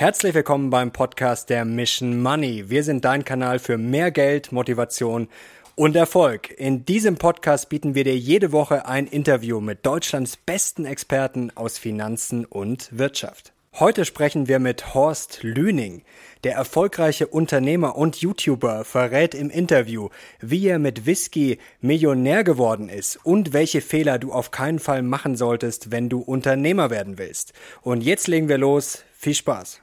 [0.00, 2.70] Herzlich willkommen beim Podcast der Mission Money.
[2.70, 5.26] Wir sind dein Kanal für mehr Geld, Motivation
[5.74, 6.52] und Erfolg.
[6.56, 11.78] In diesem Podcast bieten wir dir jede Woche ein Interview mit Deutschlands besten Experten aus
[11.78, 13.52] Finanzen und Wirtschaft.
[13.80, 16.04] Heute sprechen wir mit Horst Lüning.
[16.44, 20.10] Der erfolgreiche Unternehmer und YouTuber verrät im Interview,
[20.40, 25.34] wie er mit Whisky Millionär geworden ist und welche Fehler du auf keinen Fall machen
[25.34, 27.52] solltest, wenn du Unternehmer werden willst.
[27.82, 29.04] Und jetzt legen wir los.
[29.20, 29.80] Viel Spaß!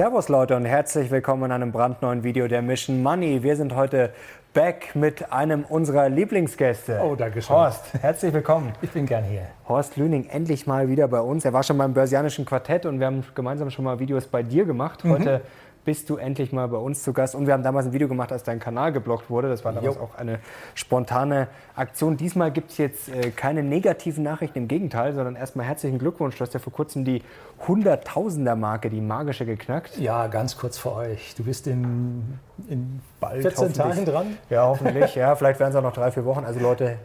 [0.00, 3.42] Servus Leute und herzlich willkommen in einem brandneuen Video der Mission Money.
[3.42, 4.14] Wir sind heute
[4.54, 7.02] back mit einem unserer Lieblingsgäste.
[7.04, 7.54] Oh, danke schön.
[7.54, 8.72] Horst, herzlich willkommen.
[8.80, 9.42] Ich bin gern hier.
[9.68, 11.44] Horst Lüning, endlich mal wieder bei uns.
[11.44, 14.64] Er war schon beim Börsianischen Quartett und wir haben gemeinsam schon mal Videos bei dir
[14.64, 15.04] gemacht.
[15.04, 15.40] Mhm.
[15.84, 17.34] Bist du endlich mal bei uns zu Gast.
[17.34, 19.48] Und wir haben damals ein Video gemacht, als dein Kanal geblockt wurde.
[19.48, 20.02] Das war damals Jo.
[20.02, 20.38] auch eine
[20.74, 22.16] spontane Aktion.
[22.16, 26.36] Diesmal gibt es jetzt äh, keine negativen Nachrichten, im Gegenteil, sondern erstmal herzlichen Glückwunsch.
[26.36, 27.22] Du hast ja vor kurzem die
[27.66, 29.98] Hunderttausender-Marke, die magische, geknackt.
[29.98, 31.34] Ja, ganz kurz für euch.
[31.36, 33.76] Du bist in, in Bald 14 hoffentlich.
[33.76, 34.38] Tagen dran.
[34.48, 35.14] Ja, hoffentlich.
[35.14, 36.44] Ja, vielleicht werden es auch noch drei, vier Wochen.
[36.44, 36.96] Also Leute,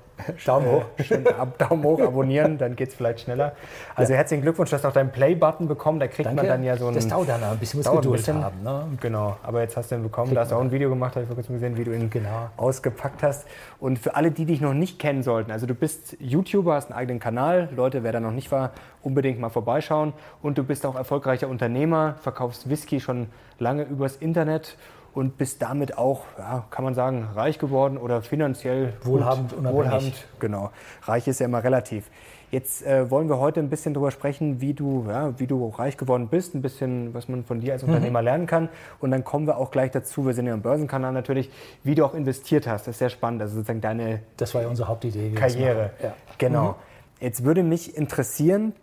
[0.46, 0.84] Daumen hoch.
[0.98, 3.54] Äh, ab, Daumen hoch, abonnieren, dann geht es vielleicht schneller.
[3.96, 6.00] Also herzlichen Glückwunsch, du hast auch deinen Play-Button bekommen.
[6.00, 6.96] Da kriegt man dann ja so ein...
[6.96, 8.44] das dauert dann ein bisschen, muss Geduld bisschen.
[8.44, 8.64] haben.
[8.64, 8.86] Ne?
[9.02, 10.28] Genau, aber jetzt hast du ihn bekommen.
[10.28, 11.94] Kriegt Da hast du auch ein Video gemacht, habe ich vor kurzem gesehen, wie du
[11.94, 12.50] ihn Genau.
[12.58, 13.46] ausgepackt hast.
[13.80, 16.98] Und für alle, die dich noch nicht kennen sollten, also du bist YouTuber, hast einen
[17.00, 17.70] eigenen Kanal.
[17.76, 20.14] Leute, wer da noch nicht war, unbedingt mal vorbeischauen.
[20.42, 23.28] Und du bist auch erfolgreicher Unternehmer, verkaufst Whisky schon
[23.60, 24.78] lange übers Internet
[25.16, 29.76] und bist damit auch, ja, kann man sagen, reich geworden oder finanziell gut- Wohlhabend, unabhängig.
[29.86, 30.28] wohlhabend.
[30.40, 30.70] Genau,
[31.04, 32.12] reich ist ja immer relativ.
[32.52, 35.98] Jetzt äh, wollen wir heute ein bisschen darüber sprechen, wie du, ja, wie du reich
[35.98, 38.70] geworden bist, ein bisschen, was man von dir als Unternehmer lernen kann.
[39.00, 41.50] Und dann kommen wir auch gleich dazu, wir sind ja im Börsenkanal natürlich,
[41.84, 42.84] wie du auch investiert hast.
[42.88, 45.32] Das ist sehr spannend, also sozusagen deine Das war ja unsere Hauptidee.
[45.32, 45.90] Karriere.
[46.02, 46.14] Ja.
[46.38, 46.76] Genau.
[47.20, 48.74] Jetzt würde mich interessieren,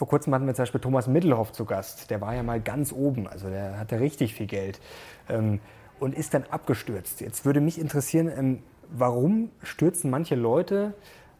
[0.00, 2.08] vor kurzem hatten wir zum Beispiel Thomas Middelhoff zu Gast.
[2.08, 4.80] Der war ja mal ganz oben, also der hatte richtig viel Geld
[5.28, 5.60] ähm,
[5.98, 7.20] und ist dann abgestürzt.
[7.20, 10.94] Jetzt würde mich interessieren, ähm, warum stürzen manche Leute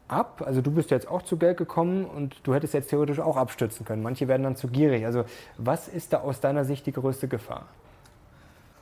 [0.07, 0.43] ab?
[0.45, 3.83] Also du bist jetzt auch zu Geld gekommen und du hättest jetzt theoretisch auch abstürzen
[3.83, 4.03] können.
[4.03, 5.07] Manche werden dann zu gierig.
[5.07, 5.23] Also
[5.57, 7.65] was ist da aus deiner Sicht die größte Gefahr?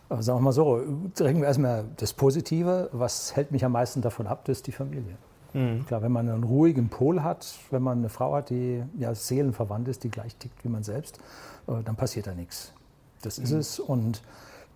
[0.09, 0.83] Aber sagen wir mal so,
[1.15, 2.89] trinken wir erstmal das Positive.
[2.91, 5.15] Was hält mich am meisten davon ab, das ist die Familie.
[5.53, 5.85] Mhm.
[5.85, 9.87] Klar, wenn man einen ruhigen Pol hat, wenn man eine Frau hat, die ja seelenverwandt
[9.87, 11.19] ist, die gleich tickt wie man selbst,
[11.67, 12.71] äh, dann passiert da nichts.
[13.21, 13.57] Das ist Mhm.
[13.59, 13.79] es.
[13.79, 14.21] Und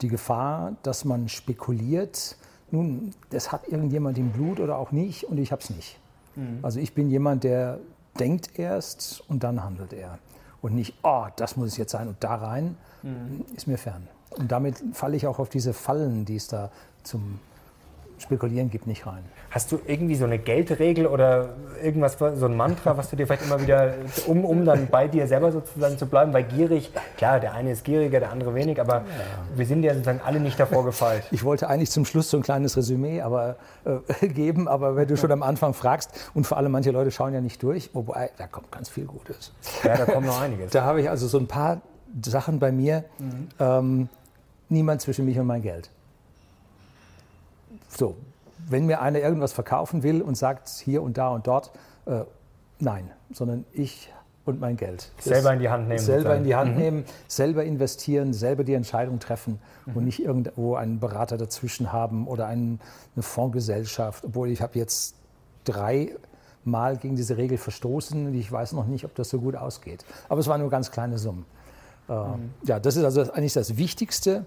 [0.02, 2.36] die Gefahr, dass man spekuliert,
[2.72, 6.00] nun, das hat irgendjemand im Blut oder auch nicht und ich habe es nicht.
[6.36, 6.60] Mhm.
[6.64, 7.80] Also ich bin jemand, der
[8.20, 10.18] denkt erst und dann handelt er.
[10.62, 13.46] Und nicht, oh, das muss es jetzt sein und da rein, Mhm.
[13.56, 14.08] ist mir fern.
[14.32, 16.72] Und damit falle ich auch auf diese Fallen, die es da
[17.04, 17.40] zum
[18.18, 19.24] Spekulieren gibt, nicht rein.
[19.52, 21.50] Hast du irgendwie so eine Geldregel oder
[21.82, 23.94] irgendwas, so ein Mantra, was du dir vielleicht immer wieder,
[24.28, 26.34] um, um dann bei dir selber sozusagen zu bleiben?
[26.34, 29.04] Weil gierig, klar, der eine ist gieriger, der andere wenig, aber
[29.56, 31.24] wir sind ja sozusagen alle nicht davor gefeit.
[31.32, 35.18] Ich wollte eigentlich zum Schluss so ein kleines Resümee aber, äh, geben, aber wenn du
[35.18, 38.48] schon am Anfang fragst, und vor allem manche Leute schauen ja nicht durch, wobei da
[38.48, 39.54] kommt ganz viel Gutes.
[39.84, 40.72] Ja, da kommt noch einiges.
[40.72, 41.82] Da habe ich also so ein paar
[42.24, 43.04] Sachen bei mir.
[43.60, 44.10] Ähm,
[44.70, 45.90] niemand zwischen mich und mein Geld.
[47.98, 48.16] So,
[48.70, 51.72] wenn mir einer irgendwas verkaufen will und sagt hier und da und dort,
[52.06, 52.22] äh,
[52.80, 54.12] nein, sondern ich
[54.46, 55.10] und mein Geld.
[55.20, 59.20] Selber in die Hand nehmen, Selber in die Hand nehmen, selber investieren, selber die Entscheidung
[59.20, 59.60] treffen
[59.94, 62.82] und nicht irgendwo einen Berater dazwischen haben oder einen,
[63.16, 64.26] eine Fondsgesellschaft.
[64.26, 65.16] Obwohl ich habe jetzt
[65.64, 66.14] drei
[66.66, 70.04] Mal gegen diese Regel verstoßen und ich weiß noch nicht, ob das so gut ausgeht.
[70.30, 71.46] Aber es waren nur ganz kleine Summen.
[72.10, 72.14] Äh,
[72.66, 74.46] Ja, das ist also eigentlich das Wichtigste.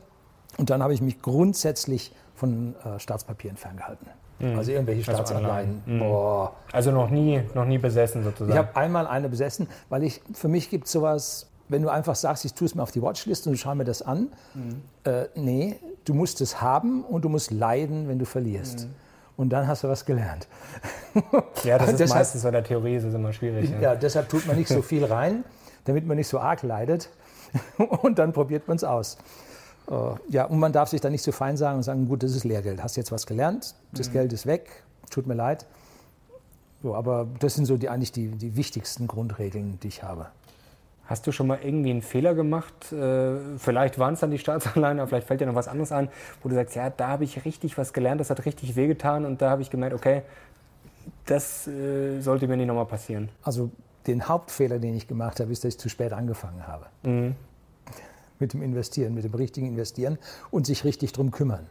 [0.59, 4.07] Und dann habe ich mich grundsätzlich von äh, Staatspapieren ferngehalten.
[4.39, 5.83] Also irgendwelche Also Staatsanleihen.
[5.99, 6.53] Boah.
[6.71, 8.59] Also noch nie, noch nie besessen Ich sozusagen.
[8.59, 12.45] habe einmal eine besessen, weil ich, für mich gibt es sowas, wenn du einfach sagst,
[12.45, 14.29] ich tue es mir auf die Watchlist und du schau mir das an.
[15.05, 18.87] Äh, nee, du musst es haben und du musst leiden, wenn du verlierst.
[19.39, 20.49] Und dann hast du was gelernt.
[21.65, 23.73] Ja, das ist Deshalb- meistens so in der Theorie, ist es immer schwierig.
[23.81, 25.44] Ja, deshalb tut man nicht so viel rein,
[25.87, 27.09] damit man nicht so arg leidet.
[28.03, 29.17] Und dann probiert man es aus.
[29.91, 29.94] Äh,
[30.29, 32.44] Ja, und man darf sich dann nicht so fein sagen und sagen, gut, das ist
[32.44, 32.83] Lehrgeld.
[32.83, 34.69] Hast jetzt was gelernt, das Geld ist weg,
[35.11, 35.67] tut mir leid.
[36.83, 40.27] So, aber das sind so die, eigentlich die, die wichtigsten Grundregeln, die ich habe.
[41.06, 42.93] Hast du schon mal irgendwie einen Fehler gemacht?
[42.93, 46.09] Äh, vielleicht waren es dann die Staatsanleihen, aber vielleicht fällt dir noch was anderes ein,
[46.43, 49.41] wo du sagst, ja, da habe ich richtig was gelernt, das hat richtig wehgetan und
[49.41, 50.23] da habe ich gemerkt, okay,
[51.25, 53.29] das äh, sollte mir nicht nochmal passieren.
[53.43, 53.71] Also
[54.06, 56.87] den Hauptfehler, den ich gemacht habe, ist, dass ich zu spät angefangen habe.
[58.38, 60.19] Mit dem Investieren, mit dem richtigen Investieren
[60.50, 61.67] und sich richtig drum kümmern.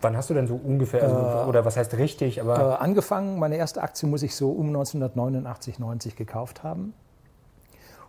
[0.00, 2.40] Wann hast du denn so ungefähr, also, äh, oder was heißt richtig?
[2.40, 6.94] Aber äh, angefangen, meine erste Aktie muss ich so um 1989, 90 gekauft haben.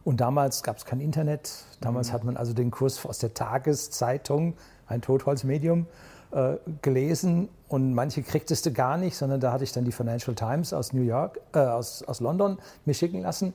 [0.03, 1.51] Und damals gab es kein Internet.
[1.81, 2.13] Damals mhm.
[2.13, 4.53] hat man also den Kurs aus der Tageszeitung,
[4.87, 5.87] ein Totholzmedium,
[6.31, 7.49] äh, gelesen.
[7.67, 10.93] Und manche kriegtest du gar nicht, sondern da hatte ich dann die Financial Times aus
[10.93, 13.53] New York, äh, aus, aus London mir schicken lassen.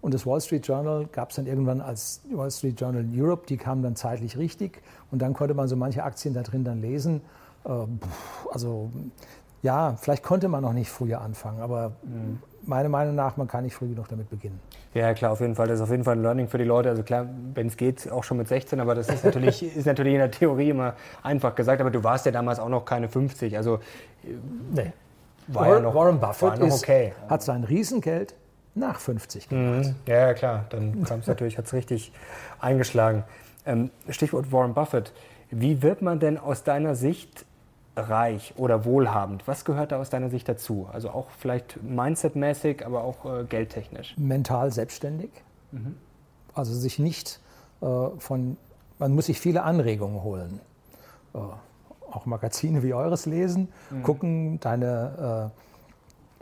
[0.00, 3.56] Und das Wall Street Journal gab es dann irgendwann als Wall Street Journal Europe, die
[3.56, 4.80] kamen dann zeitlich richtig.
[5.10, 7.20] Und dann konnte man so manche Aktien da drin dann lesen.
[7.64, 7.70] Äh,
[8.50, 8.90] also
[9.62, 12.38] ja, vielleicht konnte man noch nicht früher anfangen, aber mhm.
[12.64, 14.58] meiner Meinung nach, man kann nicht früh genug damit beginnen.
[14.94, 15.68] Ja, klar, auf jeden Fall.
[15.68, 16.88] Das ist auf jeden Fall ein Learning für die Leute.
[16.88, 20.14] Also klar, wenn es geht, auch schon mit 16, aber das ist natürlich, ist natürlich
[20.14, 21.80] in der Theorie immer einfach gesagt.
[21.80, 23.56] Aber du warst ja damals auch noch keine 50.
[23.56, 23.80] Also
[24.72, 24.92] nee.
[25.46, 27.12] war Warren, ja noch, Warren Buffett noch okay.
[27.22, 28.34] Ist, hat sein Riesengeld
[28.74, 29.86] nach 50 gemacht.
[29.86, 29.94] Mhm.
[30.06, 32.12] Ja, klar, dann kam es natürlich, hat es richtig
[32.60, 33.24] eingeschlagen.
[33.66, 35.12] Ähm, Stichwort Warren Buffett.
[35.50, 37.44] Wie wird man denn aus deiner Sicht
[37.96, 39.46] reich oder wohlhabend?
[39.46, 40.88] Was gehört da aus deiner Sicht dazu?
[40.92, 44.14] Also auch vielleicht mindsetmäßig, aber auch äh, geldtechnisch.
[44.16, 45.30] Mental selbstständig.
[45.72, 45.96] Mhm.
[46.54, 47.40] Also sich nicht
[47.80, 47.86] äh,
[48.18, 48.56] von,
[48.98, 50.60] man muss sich viele Anregungen holen.
[51.34, 51.38] Äh,
[52.10, 54.02] auch Magazine wie eures lesen, mhm.
[54.02, 55.60] gucken, deine äh,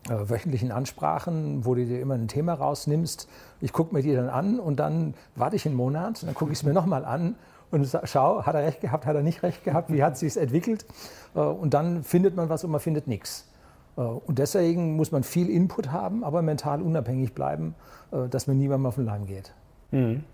[0.09, 3.29] wöchentlichen Ansprachen, wo du dir immer ein Thema rausnimmst.
[3.61, 6.59] Ich gucke mir die dann an und dann warte ich einen Monat, dann gucke ich
[6.59, 7.37] es mir nochmal an
[7.71, 10.37] und schau, hat er recht gehabt, hat er nicht recht gehabt, wie hat es sich
[10.37, 10.87] entwickelt.
[11.35, 13.49] Äh, und dann findet man was und man findet nichts.
[13.97, 17.75] Äh, und deswegen muss man viel Input haben, aber mental unabhängig bleiben,
[18.11, 19.53] äh, dass man niemandem auf den Leim geht.
[19.91, 20.25] Mhm.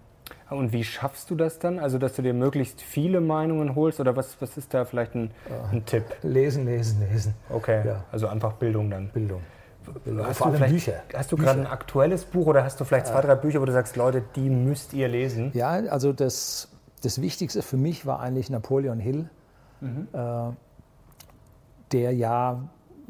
[0.48, 1.78] Und wie schaffst du das dann?
[1.78, 4.00] Also, dass du dir möglichst viele Meinungen holst?
[4.00, 5.32] Oder was, was ist da vielleicht ein,
[5.70, 6.04] ein Tipp?
[6.22, 7.34] Lesen, lesen, lesen.
[7.50, 8.04] Okay, ja.
[8.10, 9.08] also einfach Bildung dann.
[9.08, 9.42] Bildung.
[10.22, 11.02] Hast Vor allem Bücher.
[11.14, 13.72] Hast du gerade ein aktuelles Buch oder hast du vielleicht zwei, drei Bücher, wo du
[13.72, 15.50] sagst, Leute, die müsst ihr lesen?
[15.54, 16.68] Ja, also das
[17.04, 19.28] das Wichtigste für mich war eigentlich Napoleon Hill,
[19.80, 20.08] mhm.
[20.12, 20.52] äh,
[21.92, 22.62] der ja,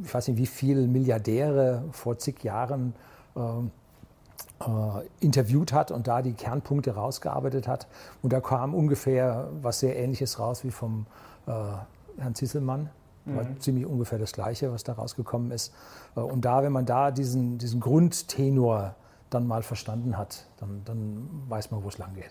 [0.02, 2.94] ich weiß nicht wie viele Milliardäre vor zig Jahren
[3.36, 7.86] äh, äh, interviewt hat und da die Kernpunkte rausgearbeitet hat.
[8.22, 11.06] Und da kam ungefähr was sehr Ähnliches raus wie vom
[11.46, 11.52] äh,
[12.18, 12.90] Herrn Zisselmann.
[13.26, 13.60] War mhm.
[13.60, 15.72] ziemlich ungefähr das Gleiche, was da rausgekommen ist.
[16.16, 18.94] Äh, und da, wenn man da diesen, diesen Grundtenor
[19.30, 22.30] dann mal verstanden hat, dann, dann weiß man, wo es lang geht.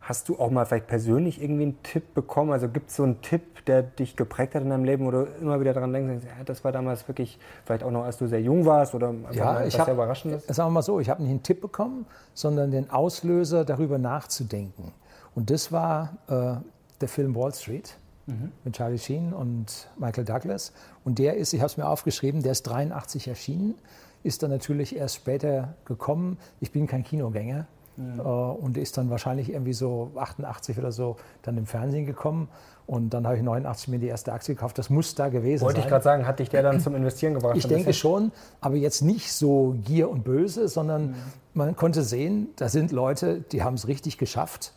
[0.00, 2.50] Hast du auch mal vielleicht persönlich irgendwie einen Tipp bekommen?
[2.50, 5.28] Also gibt es so einen Tipp, der dich geprägt hat in deinem Leben, wo du
[5.40, 8.42] immer wieder daran denkst, ja, das war damals wirklich, vielleicht auch noch, als du sehr
[8.42, 10.44] jung warst oder ja, ich hab, sehr Überraschendes?
[10.48, 14.92] Sagen wir mal so, ich habe nicht einen Tipp bekommen, sondern den Auslöser, darüber nachzudenken.
[15.36, 16.56] Und das war äh,
[17.00, 17.96] der Film Wall Street
[18.26, 18.52] mhm.
[18.64, 20.72] mit Charlie Sheen und Michael Douglas.
[21.04, 23.74] Und der ist, ich habe es mir aufgeschrieben, der ist 83 erschienen,
[24.22, 26.38] ist dann natürlich erst später gekommen.
[26.60, 27.66] Ich bin kein Kinogänger.
[27.96, 28.20] Mhm.
[28.20, 32.48] und ist dann wahrscheinlich irgendwie so 88 oder so dann im Fernsehen gekommen.
[32.86, 34.78] Und dann habe ich 89 mir die erste Aktie gekauft.
[34.78, 35.66] Das muss da gewesen Wollte sein.
[35.66, 37.56] Wollte ich gerade sagen, hat dich der dann zum Investieren gebracht?
[37.56, 41.14] Ich denke schon, aber jetzt nicht so Gier und Böse, sondern mhm.
[41.54, 44.72] man konnte sehen, da sind Leute, die haben es richtig geschafft.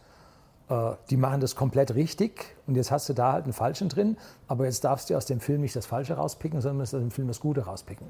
[0.70, 4.18] Äh, die machen das komplett richtig und jetzt hast du da halt einen Falschen drin,
[4.48, 7.28] aber jetzt darfst du aus dem Film nicht das Falsche rauspicken, sondern aus dem Film
[7.28, 8.08] das Gute rauspicken.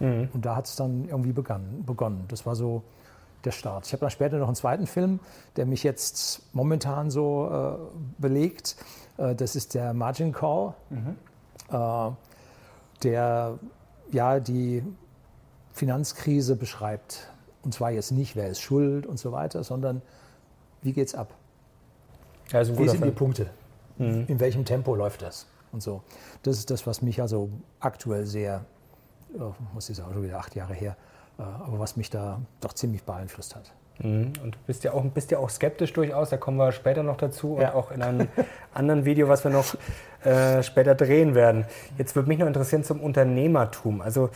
[0.00, 0.28] Mhm.
[0.32, 1.84] Und da hat es dann irgendwie begonnen.
[1.84, 2.24] begonnen.
[2.28, 2.82] Das war so
[3.44, 3.86] der Start.
[3.86, 5.20] Ich habe dann später noch einen zweiten Film,
[5.56, 8.76] der mich jetzt momentan so äh, belegt.
[9.16, 11.16] Äh, das ist der Margin Call, mhm.
[11.70, 12.10] äh,
[13.02, 13.58] der
[14.10, 14.82] ja die
[15.72, 17.28] Finanzkrise beschreibt.
[17.62, 20.02] Und zwar jetzt nicht, wer ist schuld und so weiter, sondern
[20.82, 21.34] wie geht's ab?
[22.50, 23.02] Ja, wie sind Film.
[23.02, 23.50] die Punkte?
[23.98, 24.24] Mhm.
[24.28, 25.46] In welchem Tempo läuft das?
[25.72, 26.02] Und so.
[26.42, 27.50] Das ist das, was mich also
[27.80, 28.64] aktuell sehr,
[29.38, 30.96] oh, muss ich sagen, schon wieder acht Jahre her,
[31.38, 33.72] äh, aber was mich da doch ziemlich beeinflusst hat.
[33.98, 34.32] Mhm.
[34.42, 37.16] Und du bist ja, auch, bist ja auch skeptisch durchaus, da kommen wir später noch
[37.16, 37.74] dazu und ja.
[37.74, 38.28] auch in einem
[38.74, 39.74] anderen Video, was wir noch
[40.24, 41.64] äh, später drehen werden.
[41.96, 44.00] Jetzt würde mich noch interessieren zum Unternehmertum.
[44.00, 44.30] Also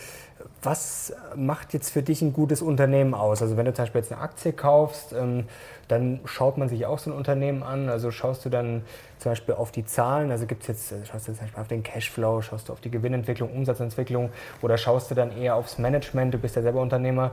[0.61, 3.41] was macht jetzt für dich ein gutes Unternehmen aus?
[3.41, 5.45] Also wenn du zum Beispiel jetzt eine Aktie kaufst, ähm,
[5.87, 7.89] dann schaut man sich auch so ein Unternehmen an.
[7.89, 8.83] Also schaust du dann
[9.19, 11.67] zum Beispiel auf die Zahlen, also gibt es jetzt, äh, schaust du zum Beispiel auf
[11.67, 14.29] den Cashflow, schaust du auf die Gewinnentwicklung, Umsatzentwicklung
[14.61, 17.31] oder schaust du dann eher aufs Management, du bist ja selber Unternehmer.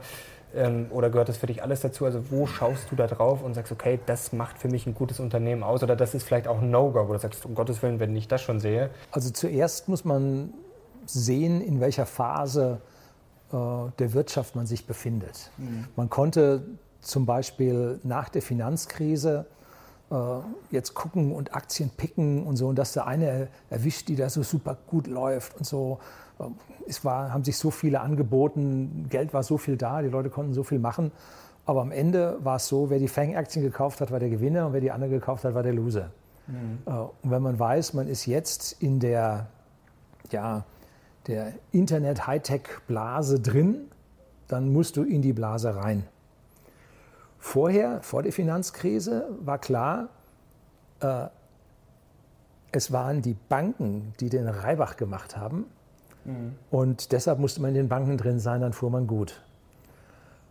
[0.54, 2.04] Ähm, oder gehört das für dich alles dazu?
[2.04, 5.20] Also wo schaust du da drauf und sagst, okay, das macht für mich ein gutes
[5.20, 8.00] Unternehmen aus oder das ist vielleicht auch ein No-Go, wo du sagst, um Gottes Willen,
[8.00, 8.90] wenn ich das schon sehe?
[9.12, 10.52] Also zuerst muss man
[11.06, 12.80] sehen, in welcher Phase
[13.52, 13.56] äh,
[13.98, 15.50] der Wirtschaft man sich befindet.
[15.56, 15.86] Mhm.
[15.96, 16.62] Man konnte
[17.00, 19.46] zum Beispiel nach der Finanzkrise
[20.10, 20.14] äh,
[20.70, 24.42] jetzt gucken und Aktien picken und so und dass der eine erwischt, die da so
[24.42, 26.00] super gut läuft und so.
[26.86, 30.54] Es war, haben sich so viele angeboten, Geld war so viel da, die Leute konnten
[30.54, 31.12] so viel machen.
[31.66, 34.72] Aber am Ende war es so, wer die Fang-Aktien gekauft hat, war der Gewinner und
[34.72, 36.10] wer die anderen gekauft hat, war der Loser.
[36.46, 36.78] Mhm.
[36.86, 39.48] Äh, und wenn man weiß, man ist jetzt in der
[40.30, 40.64] ja,
[41.26, 43.90] der Internet-Hightech-Blase drin,
[44.48, 46.04] dann musst du in die Blase rein.
[47.38, 50.08] Vorher, vor der Finanzkrise, war klar,
[51.00, 51.26] äh,
[52.72, 55.64] es waren die Banken, die den Reibach gemacht haben.
[56.30, 56.54] Mhm.
[56.70, 59.40] Und deshalb musste man in den Banken drin sein, dann fuhr man gut.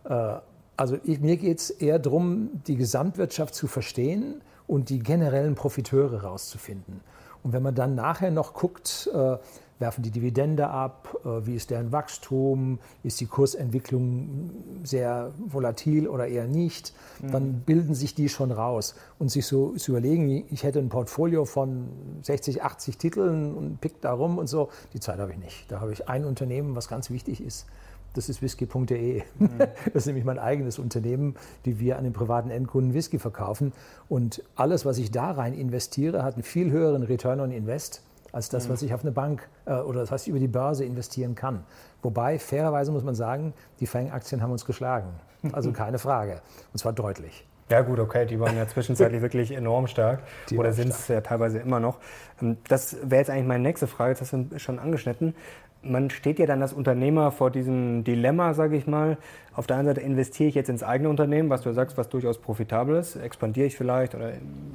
[0.04, 0.34] Äh,
[0.76, 6.22] also ich, mir geht es eher darum, die Gesamtwirtschaft zu verstehen und die generellen Profiteure
[6.22, 7.00] rauszufinden.
[7.42, 9.36] Und wenn man dann nachher noch guckt, äh,
[9.80, 14.50] werfen die Dividende ab, äh, wie ist deren Wachstum, ist die Kursentwicklung
[14.84, 17.32] sehr volatil oder eher nicht, mhm.
[17.32, 18.94] dann bilden sich die schon raus.
[19.18, 21.88] Und sich so zu überlegen, ich hätte ein Portfolio von
[22.22, 25.70] 60, 80 Titeln und pick da rum und so, die Zeit habe ich nicht.
[25.72, 27.66] Da habe ich ein Unternehmen, was ganz wichtig ist.
[28.14, 29.22] Das ist whisky.de.
[29.38, 29.48] Mhm.
[29.86, 33.72] Das ist nämlich mein eigenes Unternehmen, die wir an den privaten Endkunden Whisky verkaufen.
[34.08, 38.48] Und alles, was ich da rein investiere, hat einen viel höheren Return on Invest als
[38.48, 41.64] das, was ich auf eine Bank äh, oder das heißt über die Börse investieren kann.
[42.02, 45.08] Wobei, fairerweise muss man sagen, die Fang-Aktien haben uns geschlagen.
[45.52, 46.40] Also keine Frage.
[46.72, 47.46] Und zwar deutlich.
[47.70, 51.20] Ja gut, okay, die waren ja zwischenzeitlich wirklich enorm stark die oder sind es ja
[51.20, 51.98] teilweise immer noch.
[52.42, 55.34] Ähm, das wäre jetzt eigentlich meine nächste Frage, das hast du schon angeschnitten.
[55.82, 59.16] Man steht ja dann als Unternehmer vor diesem Dilemma, sage ich mal.
[59.54, 62.38] Auf der einen Seite investiere ich jetzt ins eigene Unternehmen, was du sagst, was durchaus
[62.38, 64.32] profitabel ist, expandiere ich vielleicht oder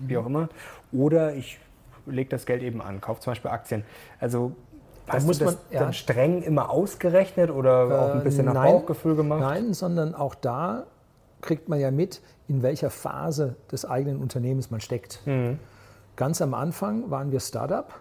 [0.07, 0.49] wie auch immer.
[0.91, 1.59] Oder ich
[2.05, 3.83] legt das Geld eben an, kauft zum Beispiel Aktien.
[4.19, 4.53] Also
[5.07, 5.79] Hast da muss du das man, ja.
[5.81, 9.39] dann streng immer ausgerechnet oder äh, auch ein bisschen nach nein, Bauchgefühl gemacht?
[9.39, 10.85] Nein, sondern auch da
[11.41, 15.21] kriegt man ja mit, in welcher Phase des eigenen Unternehmens man steckt.
[15.25, 15.59] Mhm.
[16.15, 17.93] Ganz am Anfang waren wir Startup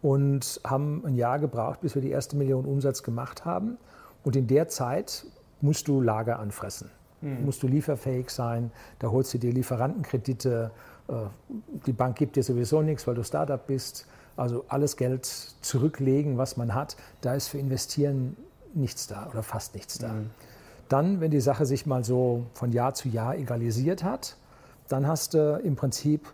[0.00, 3.78] und haben ein Jahr gebraucht, bis wir die erste Million Umsatz gemacht haben.
[4.22, 5.26] Und in der Zeit
[5.60, 6.90] musst du Lager anfressen.
[7.20, 7.44] Mhm.
[7.44, 10.93] Musst du lieferfähig sein, da holst du dir Lieferantenkredite, äh,
[11.86, 14.06] die Bank gibt dir sowieso nichts, weil du Startup bist.
[14.36, 15.26] Also alles Geld
[15.60, 18.36] zurücklegen, was man hat, da ist für Investieren
[18.74, 20.08] nichts da oder fast nichts da.
[20.08, 20.30] Mhm.
[20.88, 24.36] Dann, wenn die Sache sich mal so von Jahr zu Jahr egalisiert hat,
[24.88, 26.26] dann hast du im Prinzip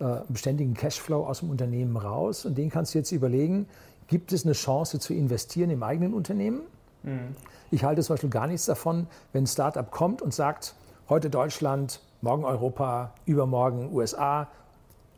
[0.00, 3.66] äh, einen beständigen Cashflow aus dem Unternehmen raus und den kannst du jetzt überlegen,
[4.08, 6.60] gibt es eine Chance zu investieren im eigenen Unternehmen?
[7.02, 7.36] Mhm.
[7.70, 10.74] Ich halte zum Beispiel gar nichts davon, wenn ein Startup kommt und sagt,
[11.08, 14.48] heute Deutschland, morgen Europa, übermorgen USA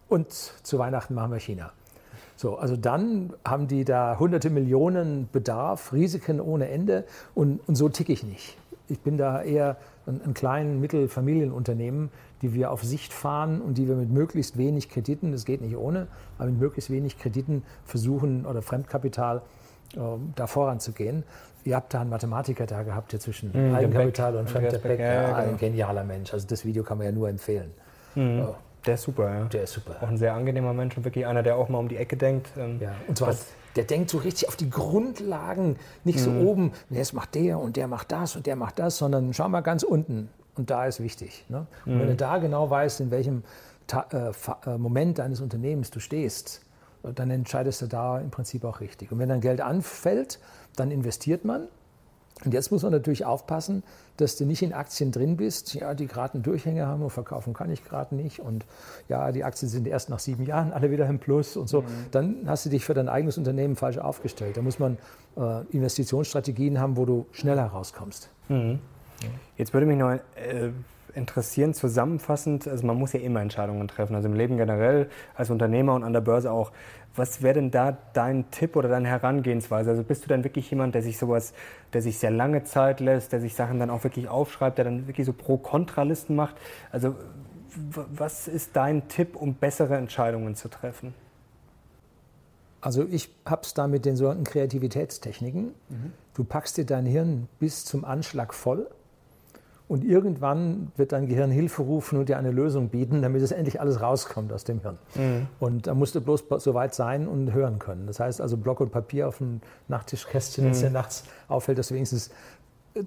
[0.08, 1.70] und zu Weihnachten machen wir China.
[2.34, 7.88] So, also dann haben die da hunderte Millionen Bedarf, Risiken ohne Ende und, und so
[7.88, 8.58] ticke ich nicht.
[8.88, 12.10] Ich bin da eher ein, ein kleines Mittelfamilienunternehmen,
[12.42, 15.76] die wir auf Sicht fahren und die wir mit möglichst wenig Krediten, das geht nicht
[15.76, 16.08] ohne,
[16.38, 21.24] aber mit möglichst wenig Krediten versuchen oder Fremdkapital äh, da voranzugehen.
[21.64, 25.34] Ihr habt da einen Mathematiker da gehabt, der zwischen mhm, Eigenkapital und Fremdgepäck, ja, ja,
[25.36, 25.58] ein genau.
[25.58, 26.32] genialer Mensch.
[26.32, 27.72] Also das Video kann man ja nur empfehlen.
[28.14, 28.46] Mhm.
[28.48, 28.54] Oh.
[28.86, 29.44] Der ist super, ja.
[29.46, 29.96] Der ist super.
[30.00, 32.50] Auch ein sehr angenehmer Mensch und wirklich einer, der auch mal um die Ecke denkt.
[32.56, 33.34] Ähm, ja, und zwar,
[33.74, 36.46] der denkt so richtig auf die Grundlagen, nicht so mhm.
[36.46, 39.60] oben, jetzt macht der und der macht das und der macht das, sondern schau mal
[39.60, 40.28] ganz unten.
[40.54, 41.44] Und da ist wichtig.
[41.48, 41.66] Ne?
[41.84, 42.10] Und wenn mhm.
[42.10, 43.42] du da genau weißt, in welchem
[43.86, 46.62] Ta äh, äh, Moment deines Unternehmens du stehst,
[47.14, 49.12] dann entscheidest du da im Prinzip auch richtig.
[49.12, 50.38] Und wenn dann Geld anfällt,
[50.76, 51.68] dann investiert man.
[52.44, 53.82] Und jetzt muss man natürlich aufpassen,
[54.18, 57.54] dass du nicht in Aktien drin bist, ja, die gerade einen Durchhänger haben und verkaufen
[57.54, 58.40] kann ich gerade nicht.
[58.40, 58.66] Und
[59.08, 61.82] ja, die Aktien sind erst nach sieben Jahren alle wieder im Plus und so.
[61.82, 61.86] Mhm.
[62.10, 64.58] Dann hast du dich für dein eigenes Unternehmen falsch aufgestellt.
[64.58, 64.98] Da muss man
[65.36, 68.28] äh, Investitionsstrategien haben, wo du schneller rauskommst.
[68.48, 68.80] Mhm.
[69.56, 70.20] Jetzt würde mich noch äh,
[71.16, 75.94] interessieren, zusammenfassend, also man muss ja immer Entscheidungen treffen, also im Leben generell, als Unternehmer
[75.94, 76.72] und an der Börse auch.
[77.14, 79.90] Was wäre denn da dein Tipp oder deine Herangehensweise?
[79.90, 81.54] Also bist du dann wirklich jemand, der sich sowas,
[81.94, 85.06] der sich sehr lange Zeit lässt, der sich Sachen dann auch wirklich aufschreibt, der dann
[85.06, 86.56] wirklich so Pro-Kontralisten macht?
[86.92, 87.14] Also
[87.94, 91.14] was ist dein Tipp, um bessere Entscheidungen zu treffen?
[92.80, 95.74] Also ich habe es da mit den sogenannten Kreativitätstechniken.
[95.88, 96.12] Mhm.
[96.34, 98.86] Du packst dir dein Hirn bis zum Anschlag voll
[99.88, 103.80] und irgendwann wird dein Gehirn Hilfe rufen und dir eine Lösung bieten, damit es endlich
[103.80, 104.98] alles rauskommt aus dem Hirn.
[105.14, 105.46] Mhm.
[105.60, 108.06] Und da musst du bloß so weit sein und hören können.
[108.06, 110.66] Das heißt also Block und Papier auf dem Nachttischkästchen, mhm.
[110.66, 112.30] wenn es dir nachts auffällt, dass du wenigstens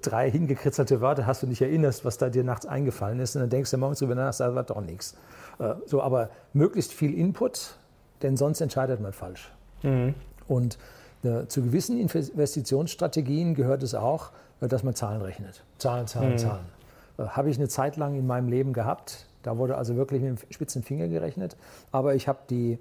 [0.00, 3.36] drei hingekritzelte Wörter hast und dich erinnerst, was da dir nachts eingefallen ist.
[3.36, 5.16] Und dann denkst du morgens drüber nach, das war doch nichts.
[5.58, 7.74] Äh, so, aber möglichst viel Input,
[8.22, 9.52] denn sonst entscheidet man falsch.
[9.82, 10.14] Mhm.
[10.48, 10.78] Und
[11.24, 14.30] äh, zu gewissen Investitionsstrategien gehört es auch,
[14.68, 15.64] dass man Zahlen rechnet.
[15.78, 16.38] Zahlen, Zahlen, mhm.
[16.38, 16.66] Zahlen.
[17.18, 19.26] Äh, habe ich eine Zeit lang in meinem Leben gehabt.
[19.42, 21.56] Da wurde also wirklich mit dem spitzen Finger gerechnet.
[21.92, 22.78] Aber ich habe die,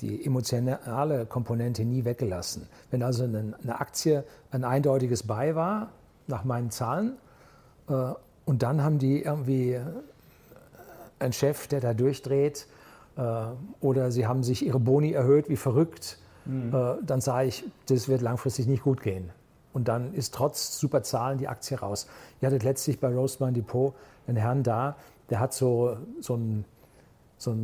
[0.00, 2.68] die emotionale Komponente nie weggelassen.
[2.90, 5.90] Wenn also eine, eine Aktie ein eindeutiges Buy war,
[6.26, 7.16] nach meinen Zahlen,
[7.88, 8.12] äh,
[8.46, 9.78] und dann haben die irgendwie
[11.20, 12.66] einen Chef, der da durchdreht,
[13.80, 16.74] oder sie haben sich ihre Boni erhöht wie verrückt, mhm.
[16.74, 19.30] äh, dann sage ich, das wird langfristig nicht gut gehen.
[19.72, 22.08] Und dann ist trotz super Zahlen die Aktie raus.
[22.40, 23.94] Ihr hattet letztlich bei Roastman Depot
[24.26, 24.96] einen Herrn da,
[25.30, 26.64] der hat so, so einen
[27.38, 27.56] so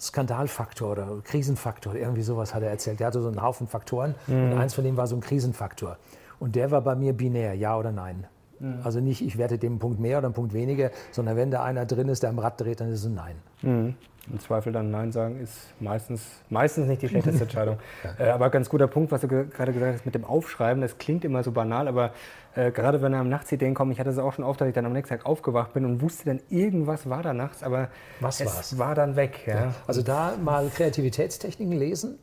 [0.00, 3.00] Skandalfaktor oder Krisenfaktor, irgendwie sowas hat er erzählt.
[3.00, 4.52] Der hatte so einen Haufen Faktoren mhm.
[4.52, 5.96] und eins von denen war so ein Krisenfaktor.
[6.40, 8.26] Und der war bei mir binär, ja oder nein.
[8.62, 8.80] Mhm.
[8.84, 11.84] Also nicht, ich werte dem Punkt mehr oder einen Punkt weniger, sondern wenn da einer
[11.84, 13.36] drin ist, der am Rad dreht, dann ist es ein Nein.
[13.62, 13.94] Mhm.
[14.30, 17.78] Im Zweifel dann Nein sagen ist meistens, meistens nicht die schlechteste Entscheidung.
[18.04, 18.24] ja.
[18.24, 20.80] äh, aber ganz guter Punkt, was du ge gerade gesagt hast mit dem Aufschreiben.
[20.80, 22.12] Das klingt immer so banal, aber
[22.54, 24.74] äh, gerade wenn er am Nachtsideen kommt, ich hatte es auch schon oft, dass ich
[24.74, 27.88] dann am nächsten Tag aufgewacht bin und wusste dann, irgendwas war da nachts, aber
[28.20, 28.78] was es war's?
[28.78, 29.40] war dann weg.
[29.44, 29.54] Ja.
[29.54, 29.74] Ja.
[29.88, 32.18] Also da mal Kreativitätstechniken lesen.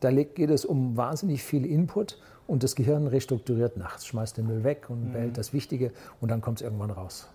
[0.00, 4.64] Da geht es um wahnsinnig viel Input und das Gehirn restrukturiert nachts, schmeißt den Müll
[4.64, 5.12] weg und mhm.
[5.12, 7.28] behält das Wichtige und dann kommt es irgendwann raus.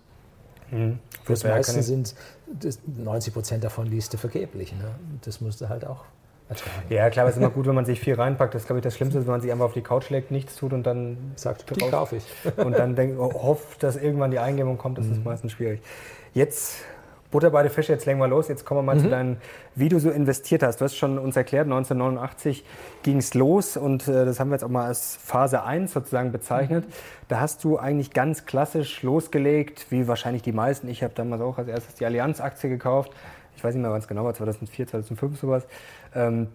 [0.70, 0.98] Mhm.
[1.26, 2.14] Das meiste sind,
[2.46, 4.72] das 90 Prozent davon liest du vergeblich.
[4.72, 4.84] Ne?
[5.22, 6.04] Das musst du halt auch
[6.48, 6.86] ertragen.
[6.88, 8.54] Ja, klar, es ist immer gut, wenn man sich viel reinpackt.
[8.54, 10.56] Das ist, glaube ich, das Schlimmste, wenn man sich einfach auf die Couch legt, nichts
[10.56, 12.24] tut und dann sagt, die kaufe ich.
[12.56, 14.98] und dann denkt, oh, hofft, dass irgendwann die Eingebung kommt.
[14.98, 15.12] Das mhm.
[15.12, 15.80] ist meistens schwierig.
[16.34, 16.84] Jetzt
[17.30, 18.48] Butter bei den Fische, jetzt legen wir los.
[18.48, 19.00] Jetzt kommen wir mal mhm.
[19.00, 19.36] zu deinem,
[19.74, 20.80] wie du so investiert hast.
[20.80, 22.64] Du hast schon uns erklärt, 1989
[23.02, 26.32] ging es los und äh, das haben wir jetzt auch mal als Phase 1 sozusagen
[26.32, 26.86] bezeichnet.
[26.86, 26.92] Mhm.
[27.28, 30.88] Da hast du eigentlich ganz klassisch losgelegt, wie wahrscheinlich die meisten.
[30.88, 33.12] Ich habe damals auch als erstes die Allianz-Aktie gekauft.
[33.56, 35.66] Ich weiß nicht mehr, wann es genau war, 2004, 2005 sowas.
[36.14, 36.48] Ähm,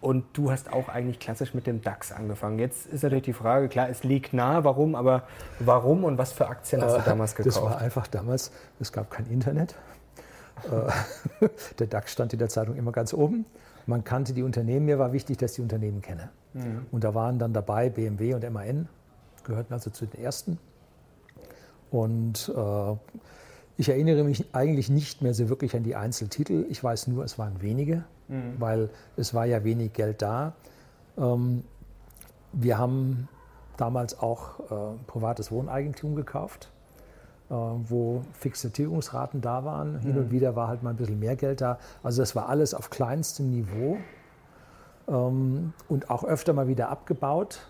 [0.00, 2.58] und du hast auch eigentlich klassisch mit dem DAX angefangen.
[2.58, 5.24] Jetzt ist natürlich die Frage, klar, es liegt nah, warum, aber
[5.58, 7.56] warum und was für Aktien hast du äh, damals gekauft?
[7.56, 9.74] Das war einfach damals, es gab kein Internet.
[10.64, 11.48] Äh,
[11.78, 13.46] der DAX stand in der Zeitung immer ganz oben.
[13.86, 14.86] Man kannte die Unternehmen.
[14.86, 16.30] Mir war wichtig, dass ich die Unternehmen kenne.
[16.54, 16.86] Mhm.
[16.90, 18.88] Und da waren dann dabei BMW und MAN,
[19.44, 20.58] gehörten also zu den ersten.
[21.90, 22.96] Und äh,
[23.76, 26.66] ich erinnere mich eigentlich nicht mehr so wirklich an die Einzeltitel.
[26.68, 28.54] Ich weiß nur, es waren wenige, mhm.
[28.58, 30.52] weil es war ja wenig Geld da.
[31.16, 31.64] Ähm,
[32.52, 33.28] wir haben
[33.76, 36.70] damals auch äh, privates Wohneigentum gekauft.
[37.50, 40.00] Äh, wo fixe Tilgungsraten da waren.
[40.00, 40.30] Hin und mhm.
[40.32, 41.78] wieder war halt mal ein bisschen mehr Geld da.
[42.02, 43.96] Also das war alles auf kleinstem Niveau
[45.08, 47.60] ähm, und auch öfter mal wieder abgebaut.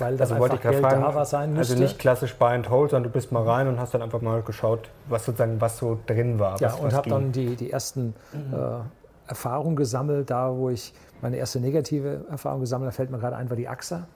[0.00, 1.74] Weil das also ich Geld fragen, da war sein also müsste.
[1.74, 4.22] Also nicht klassisch Buy and Hold, sondern du bist mal rein und hast dann einfach
[4.22, 6.60] mal geschaut, was sozusagen was so drin war.
[6.60, 8.54] Ja, und habe dann die, die ersten mhm.
[8.54, 13.36] äh, Erfahrungen gesammelt, da wo ich meine erste negative Erfahrung gesammelt habe, fällt mir gerade
[13.36, 14.08] ein, war die AXA.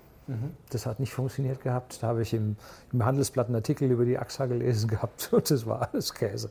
[0.71, 2.03] Das hat nicht funktioniert gehabt.
[2.03, 2.57] Da habe ich im,
[2.93, 6.51] im Handelsblatt einen Artikel über die AXA gelesen gehabt und das war alles Käse.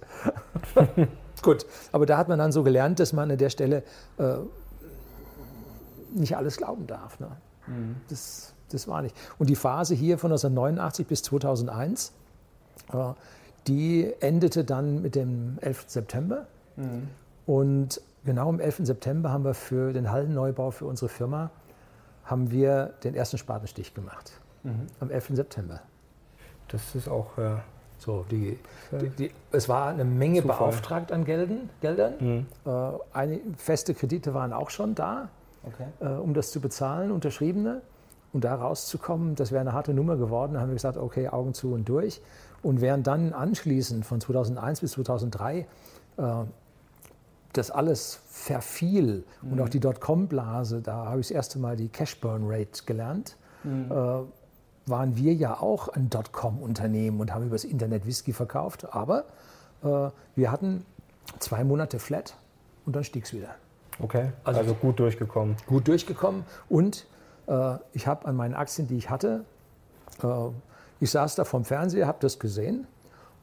[1.41, 3.83] Gut, aber da hat man dann so gelernt, dass man an der Stelle
[4.17, 4.35] äh,
[6.13, 7.19] nicht alles glauben darf.
[7.19, 7.29] Ne?
[7.67, 7.95] Mhm.
[8.09, 9.15] Das, das war nicht.
[9.39, 12.13] Und die Phase hier von 1989 bis 2001,
[12.91, 13.13] äh,
[13.67, 15.85] die endete dann mit dem 11.
[15.87, 16.45] September.
[16.75, 17.07] Mhm.
[17.45, 18.81] Und genau am 11.
[18.83, 21.49] September haben wir für den Hallenneubau für unsere Firma
[22.25, 24.31] haben wir den ersten Spatenstich gemacht.
[24.63, 24.87] Mhm.
[24.99, 25.29] Am 11.
[25.33, 25.81] September.
[26.67, 27.37] Das ist auch.
[27.37, 27.57] Äh,
[27.99, 28.59] so, die,
[28.91, 30.57] die, die, es war eine Menge Zufall.
[30.57, 32.13] beauftragt an Gelden, Geldern.
[32.19, 32.45] Mhm.
[32.65, 32.69] Äh,
[33.13, 35.29] eine, feste Kredite waren auch schon da,
[35.63, 35.85] okay.
[36.01, 37.81] äh, um das zu bezahlen, unterschriebene.
[38.33, 40.55] Und da rauszukommen, das wäre eine harte Nummer geworden.
[40.55, 42.19] Da haben wir gesagt, okay, Augen zu und durch.
[42.61, 45.65] Und während dann anschließend von 2001 bis 2003 äh,
[47.53, 49.53] das alles verfiel mhm.
[49.53, 53.91] und auch die Dotcom-Blase, da habe ich das erste Mal die Cash-Burn-Rate gelernt, mhm.
[53.91, 58.93] äh, waren wir ja auch ein Dotcom-Unternehmen und haben übers Internet Whisky verkauft.
[58.93, 59.25] Aber
[59.83, 60.85] äh, wir hatten
[61.39, 62.35] zwei Monate flat
[62.85, 63.55] und dann stieg es wieder.
[63.99, 65.55] Okay, also, also, gut durchgekommen.
[65.67, 67.05] Gut durchgekommen und
[67.47, 69.45] äh, ich habe an meinen Aktien, die ich hatte,
[70.21, 70.27] äh,
[70.99, 72.87] ich saß da vom Fernseher, habe das gesehen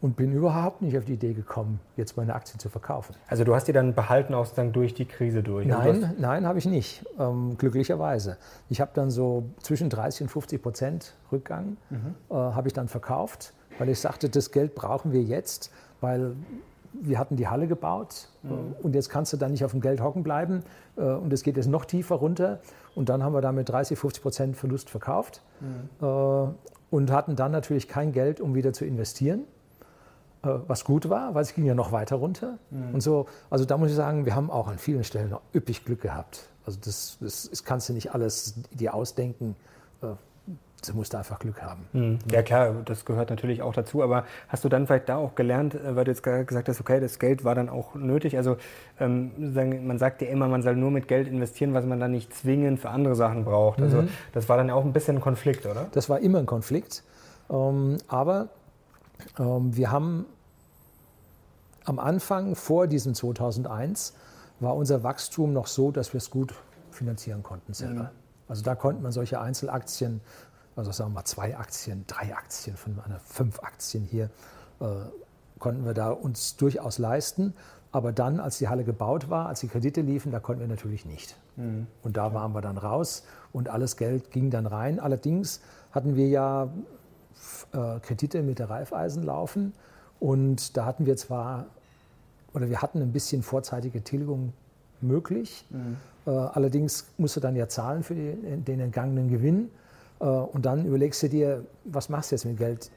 [0.00, 3.14] und bin überhaupt nicht auf die Idee gekommen, jetzt meine Aktien zu verkaufen.
[3.28, 5.66] Also du hast die dann behalten auch dann durch die Krise durch?
[5.66, 8.38] Nein, nein, habe ich nicht, ähm, glücklicherweise.
[8.70, 12.14] Ich habe dann so zwischen 30 und 50 Prozent Rückgang, mhm.
[12.30, 16.34] äh, habe ich dann verkauft, weil ich sagte, das Geld brauchen wir jetzt, weil
[16.92, 18.50] wir hatten die Halle gebaut mhm.
[18.50, 20.62] Äh, und jetzt kannst du dann nicht auf dem Geld hocken bleiben
[20.96, 22.60] äh, und es geht jetzt noch tiefer runter
[22.94, 26.06] und dann haben wir damit 30, 50 Prozent Verlust verkauft mhm.
[26.06, 26.48] äh,
[26.90, 29.44] und hatten dann natürlich kein Geld, um wieder zu investieren.
[30.42, 32.59] Äh, was gut war, weil es ging ja noch weiter runter.
[32.70, 32.94] Mhm.
[32.94, 35.85] Und so, also da muss ich sagen, wir haben auch an vielen Stellen noch üppig
[35.85, 36.48] Glück gehabt.
[36.64, 39.55] Also das, das, das kannst du nicht alles dir ausdenken.
[40.03, 40.07] Äh,
[40.87, 41.87] du musst einfach Glück haben.
[41.92, 42.18] Mhm.
[42.31, 44.03] Ja klar, das gehört natürlich auch dazu.
[44.03, 47.00] Aber hast du dann vielleicht da auch gelernt, äh, weil du jetzt gesagt hast, okay,
[47.00, 48.38] das Geld war dann auch nötig.
[48.38, 48.57] Also
[48.98, 49.33] ähm,
[49.87, 52.81] man sagt ja immer, man soll nur mit Geld investieren, was man dann nicht zwingend
[52.81, 53.83] für andere Sachen braucht.
[53.83, 54.09] Also mhm.
[54.33, 55.88] das war dann ja auch ein bisschen ein Konflikt, oder?
[55.92, 57.05] Das war immer ein Konflikt.
[57.50, 58.48] Ähm, aber
[59.37, 60.26] wir haben
[61.85, 64.14] am Anfang, vor diesem 2001,
[64.61, 66.54] war unser Wachstum noch so, dass wir es gut
[66.90, 68.04] finanzieren konnten selber.
[68.04, 68.09] Mhm.
[68.48, 70.20] Also da konnte man solche Einzelaktien,
[70.76, 74.28] also sagen wir mal zwei Aktien, drei Aktien von einer fünf Aktien hier,
[74.80, 74.87] äh,
[75.59, 77.54] konnten wir da uns durchaus leisten.
[77.92, 81.04] Aber dann, als die Halle gebaut war, als die Kredite liefen, da konnten wir natürlich
[81.04, 81.37] nicht.
[81.56, 81.87] Mhm.
[82.02, 85.00] Und da waren wir dann raus und alles Geld ging dann rein.
[85.00, 86.68] Allerdings hatten wir ja
[88.02, 89.72] Kredite mit der Raiffeisen laufen
[90.20, 91.66] und da hatten wir zwar,
[92.52, 94.52] oder wir hatten ein bisschen vorzeitige Tilgung
[95.00, 95.64] möglich.
[95.70, 95.96] Mhm.
[96.26, 99.70] Äh, allerdings musst du dann ja zahlen für den entgangenen Gewinn.
[100.20, 102.90] Äh, und dann überlegst du dir, was machst du jetzt mit Geld?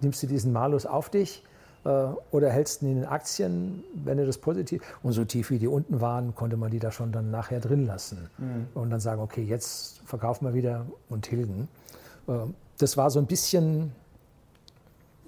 [0.00, 1.44] Nimmst du diesen Malus auf dich
[1.84, 1.88] äh,
[2.32, 4.82] oder hältst du ihn in den Aktien, wenn du das positiv.
[5.04, 7.86] Und so tief wie die unten waren, konnte man die da schon dann nachher drin
[7.86, 8.28] lassen.
[8.38, 8.66] Mhm.
[8.74, 11.68] Und dann sagen, okay, jetzt verkaufen wir wieder und tilgen.
[12.78, 13.92] Das war so ein bisschen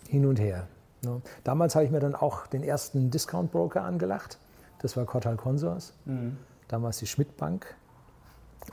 [0.08, 0.66] hin und her.
[1.02, 1.20] Ne?
[1.44, 4.38] Damals habe ich mir dann auch den ersten Discount Broker angelacht.
[4.80, 6.36] Das war Cortal Consors, mhm.
[6.68, 7.74] damals die Schmidt Bank.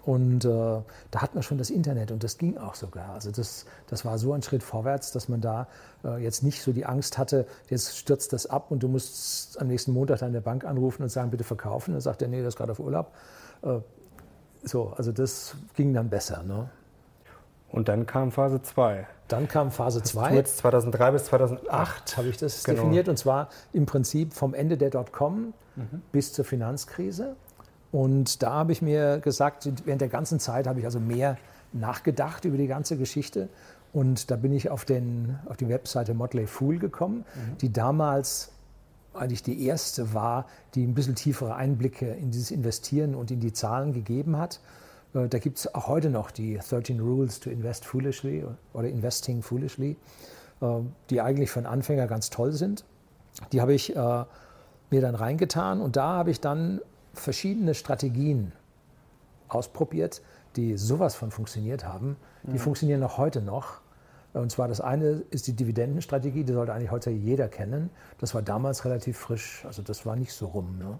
[0.04, 3.14] Und äh, da hatten wir schon das Internet und das ging auch sogar.
[3.14, 5.68] Also das, das war so ein Schritt vorwärts, dass man da
[6.04, 9.68] äh, jetzt nicht so die Angst hatte, jetzt stürzt das ab und du musst am
[9.68, 11.94] nächsten Montag deine Bank anrufen und sagen, bitte verkaufen.
[11.94, 13.14] Dann sagt er, nee, das ist gerade auf Urlaub.
[13.64, 13.80] Äh,
[14.64, 16.44] so, also das ging dann besser.
[16.44, 16.70] Ne?
[17.70, 19.08] Und dann kam Phase 2.
[19.28, 20.36] Dann kam Phase 2.
[20.36, 22.78] Jetzt 2003 bis 2008 habe ich das genau.
[22.78, 26.02] definiert und zwar im Prinzip vom Ende der Dotcom mhm.
[26.12, 27.36] bis zur Finanzkrise.
[27.92, 31.38] Und da habe ich mir gesagt, während der ganzen Zeit habe ich also mehr
[31.74, 33.50] nachgedacht über die ganze Geschichte.
[33.94, 37.58] Und da bin ich auf, den, auf die Webseite Motley Fool gekommen, mhm.
[37.60, 38.52] die damals
[39.14, 43.54] eigentlich die erste war, die ein bisschen tiefere Einblicke in dieses Investieren und in die
[43.54, 44.60] Zahlen gegeben hat.
[45.14, 49.42] Äh, da gibt es auch heute noch die 13 Rules to Invest Foolishly oder Investing
[49.42, 49.98] Foolishly,
[50.62, 50.66] äh,
[51.10, 52.86] die eigentlich für einen Anfänger ganz toll sind.
[53.52, 54.26] Die habe ich äh,
[54.90, 56.82] mir dann reingetan und da habe ich dann
[57.14, 58.52] verschiedene Strategien
[59.50, 60.22] ausprobiert,
[60.56, 62.18] die sowas von funktioniert haben.
[62.44, 62.60] Die mhm.
[62.60, 63.82] funktionieren auch heute noch.
[64.34, 67.90] Und zwar das eine ist die Dividendenstrategie, die sollte eigentlich heute jeder kennen.
[68.20, 70.78] Das war damals relativ frisch, also das war nicht so rum.
[70.78, 71.00] Ne?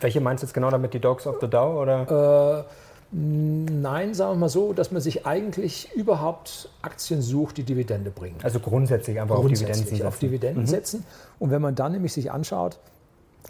[0.00, 1.80] Welche meinst du jetzt genau damit, die Dogs of the Dow?
[1.80, 2.64] Oder?
[2.64, 2.64] Äh,
[3.12, 8.36] Nein, sagen wir mal so, dass man sich eigentlich überhaupt Aktien sucht, die Dividende bringen.
[8.42, 10.06] Also grundsätzlich einfach grundsätzlich auf Dividenden setzen.
[10.06, 10.66] Auf Dividenden mhm.
[10.66, 11.04] setzen.
[11.38, 12.78] Und wenn man dann nämlich sich anschaut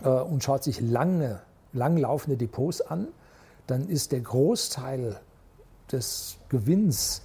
[0.05, 1.41] äh, und schaut sich lange,
[1.73, 3.09] langlaufende Depots an,
[3.67, 5.19] dann ist der Großteil
[5.91, 7.23] des Gewinns,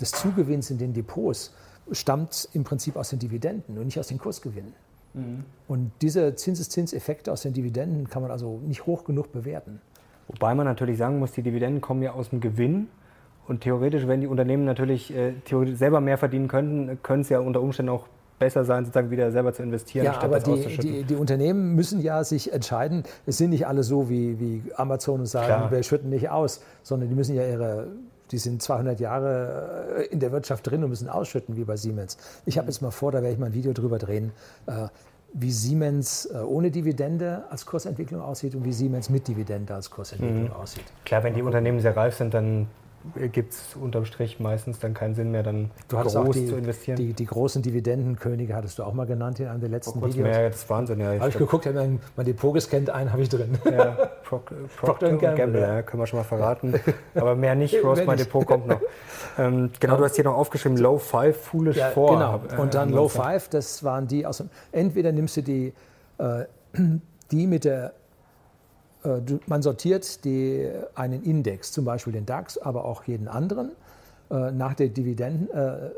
[0.00, 1.52] des Zugewinns in den Depots,
[1.92, 4.72] stammt im Prinzip aus den Dividenden und nicht aus den Kursgewinnen.
[5.14, 5.44] Mhm.
[5.66, 9.80] Und diese Zinseszinseffekte aus den Dividenden kann man also nicht hoch genug bewerten.
[10.28, 12.88] Wobei man natürlich sagen muss, die Dividenden kommen ja aus dem Gewinn.
[13.46, 15.32] Und theoretisch, wenn die Unternehmen natürlich äh,
[15.74, 18.06] selber mehr verdienen könnten, können es ja unter Umständen auch
[18.38, 22.22] besser sein, sozusagen wieder selber zu investieren, ja, aber die, die, die, Unternehmen müssen ja
[22.24, 23.02] sich entscheiden.
[23.26, 25.70] Es sind nicht alle so wie, wie Amazon und sagen, Klar.
[25.70, 27.88] wir schütten nicht aus, sondern die müssen ja ihre,
[28.30, 32.16] die sind 200 Jahre äh, in der Wirtschaft drin und müssen ausschütten, wie bei Siemens.
[32.46, 34.32] Ich habe jetzt mal vor, da werde ich mal ein Video drüber drehen.
[35.32, 40.44] Wie Siemens äh, ohne Dividende als Kursentwicklung aussieht und wie Siemens mit Dividende als Kursentwicklung
[40.44, 40.52] mhm.
[40.52, 40.84] aussieht.
[41.04, 42.66] Klar, wenn die Unternehmen sehr reif sind, dann
[43.32, 46.56] gibt es unterm Strich meistens dann keinen Sinn mehr, dann du groß auch die, zu
[46.56, 46.96] investieren.
[46.96, 50.16] Die, die, großen Dividendenkönige hattest du auch mal genannt in einem der letzten Videos.
[50.16, 51.18] Mehr, das ist Wahnsinn, ja.
[51.18, 53.58] Habe ich geguckt, ja, mein, mein Depot gescannt, einen habe ich drin.
[53.64, 56.74] Ja, Proc Procter Gamble, Gamble ja, können wir schon mal verraten.
[57.14, 58.80] Aber mehr nicht, Rose, mein Depot kommt noch.
[59.38, 62.12] Ähm, genau, du hast hier noch aufgeschrieben, Low Five, Foolish ja, Four.
[62.12, 65.72] Genau, und dann äh, Low Five, das waren die aus dem, entweder nimmst du die,
[66.18, 66.44] äh,
[67.30, 67.90] die mit der äh,
[69.46, 73.72] man sortiert die, einen Index, zum Beispiel den DAX, aber auch jeden anderen,
[74.30, 75.90] äh, nach der, Dividenden, äh,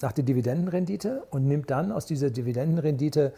[0.00, 3.32] nach der Dividendenrendite und nimmt dann aus dieser Dividendenrendite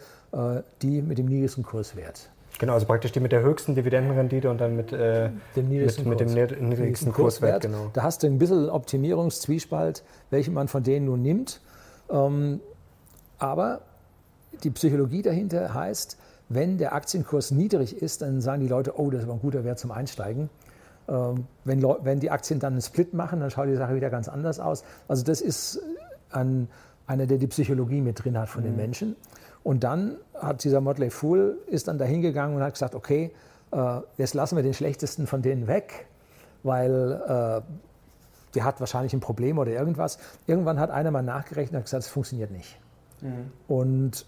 [0.81, 2.29] die mit dem niedrigsten Kurswert.
[2.59, 6.19] Genau, also praktisch die mit der höchsten Dividendenrendite und dann mit, äh, dem, niedrigsten mit,
[6.19, 7.61] mit dem niedrigsten Kurswert.
[7.61, 7.89] Kurswert genau.
[7.93, 11.59] Da hast du ein bisschen Optimierungszwiespalt, welchen man von denen nun nimmt.
[12.11, 12.59] Ähm,
[13.39, 13.81] aber
[14.63, 16.17] die Psychologie dahinter heißt,
[16.53, 19.63] wenn der Aktienkurs niedrig ist, dann sagen die Leute, oh, das ist aber ein guter
[19.63, 20.49] Wert zum Einsteigen.
[21.07, 24.27] Ähm, wenn, wenn, die Aktien dann einen Split machen, dann schaut die Sache wieder ganz
[24.27, 24.83] anders aus.
[25.07, 25.79] Also das ist
[26.31, 26.67] ein,
[27.07, 28.67] einer, der die Psychologie mit drin hat von mhm.
[28.67, 29.15] den Menschen.
[29.63, 33.31] Und dann hat dieser Motley Fool ist dann dahin gegangen und hat gesagt, okay,
[33.71, 36.07] äh, jetzt lassen wir den schlechtesten von denen weg,
[36.63, 37.61] weil äh,
[38.55, 40.17] der hat wahrscheinlich ein Problem oder irgendwas.
[40.47, 42.79] Irgendwann hat einer mal nachgerechnet und gesagt, es funktioniert nicht.
[43.21, 43.51] Mhm.
[43.67, 44.25] Und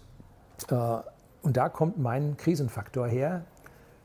[0.70, 0.98] äh,
[1.44, 3.44] und da kommt mein Krisenfaktor her.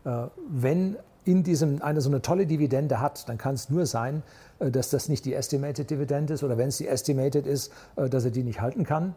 [0.06, 4.24] Äh, wenn in diesem eine so eine tolle Dividende hat, dann kann es nur sein,
[4.60, 8.10] äh, dass das nicht die Estimated Dividend ist oder wenn es die Estimated ist, äh,
[8.10, 9.16] dass er die nicht halten kann.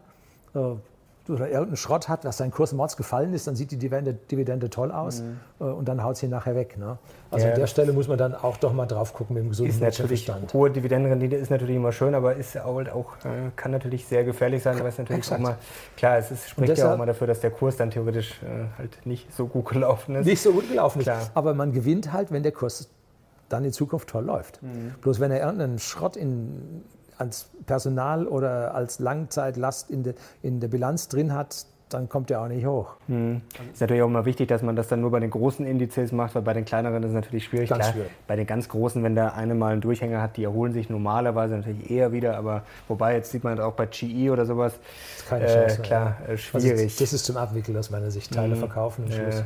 [1.29, 4.69] Oder irgendeinen Schrott hat, dass sein Kurs mords gefallen ist, dann sieht die Dividende, Dividende
[4.69, 5.39] toll aus mhm.
[5.59, 6.77] äh, und dann haut sie nachher weg.
[6.77, 6.97] Ne?
[7.31, 9.49] Also ja, an der Stelle muss man dann auch doch mal drauf gucken mit dem
[9.49, 10.53] gesunden Wirtschaftsstand.
[10.53, 14.63] Hohe Dividendenrendite ist natürlich immer schön, aber ist halt auch, äh, kann natürlich sehr gefährlich
[14.63, 15.39] sein, weil es natürlich Exakt.
[15.39, 15.57] auch mal,
[15.95, 18.65] klar, es ist, spricht deshalb, ja auch mal dafür, dass der Kurs dann theoretisch äh,
[18.77, 20.25] halt nicht so gut gelaufen ist.
[20.25, 21.21] Nicht so gut gelaufen klar.
[21.21, 22.89] ist, aber man gewinnt halt, wenn der Kurs
[23.47, 24.61] dann in Zukunft toll läuft.
[24.61, 24.95] Mhm.
[25.01, 26.83] Bloß wenn er irgendeinen Schrott in
[27.23, 32.41] als Personal oder als Langzeitlast in, de, in der Bilanz drin hat, dann kommt der
[32.41, 32.95] auch nicht hoch.
[33.07, 33.41] Hm.
[33.71, 36.35] Ist natürlich auch immer wichtig, dass man das dann nur bei den großen Indizes macht,
[36.35, 37.69] weil bei den kleineren ist es natürlich schwierig.
[37.69, 38.11] Ganz Klar, schwierig.
[38.27, 41.55] Bei den ganz großen, wenn der eine mal einen Durchhänger hat, die erholen sich normalerweise
[41.55, 44.73] natürlich eher wieder, aber wobei, jetzt sieht man auch bei GE oder sowas,
[45.29, 46.33] keine Chance, äh, klar, ja.
[46.33, 46.71] Äh, schwierig.
[46.71, 48.59] Also das ist zum Abwickeln aus meiner Sicht, Teile hm.
[48.59, 49.43] verkaufen und Schluss.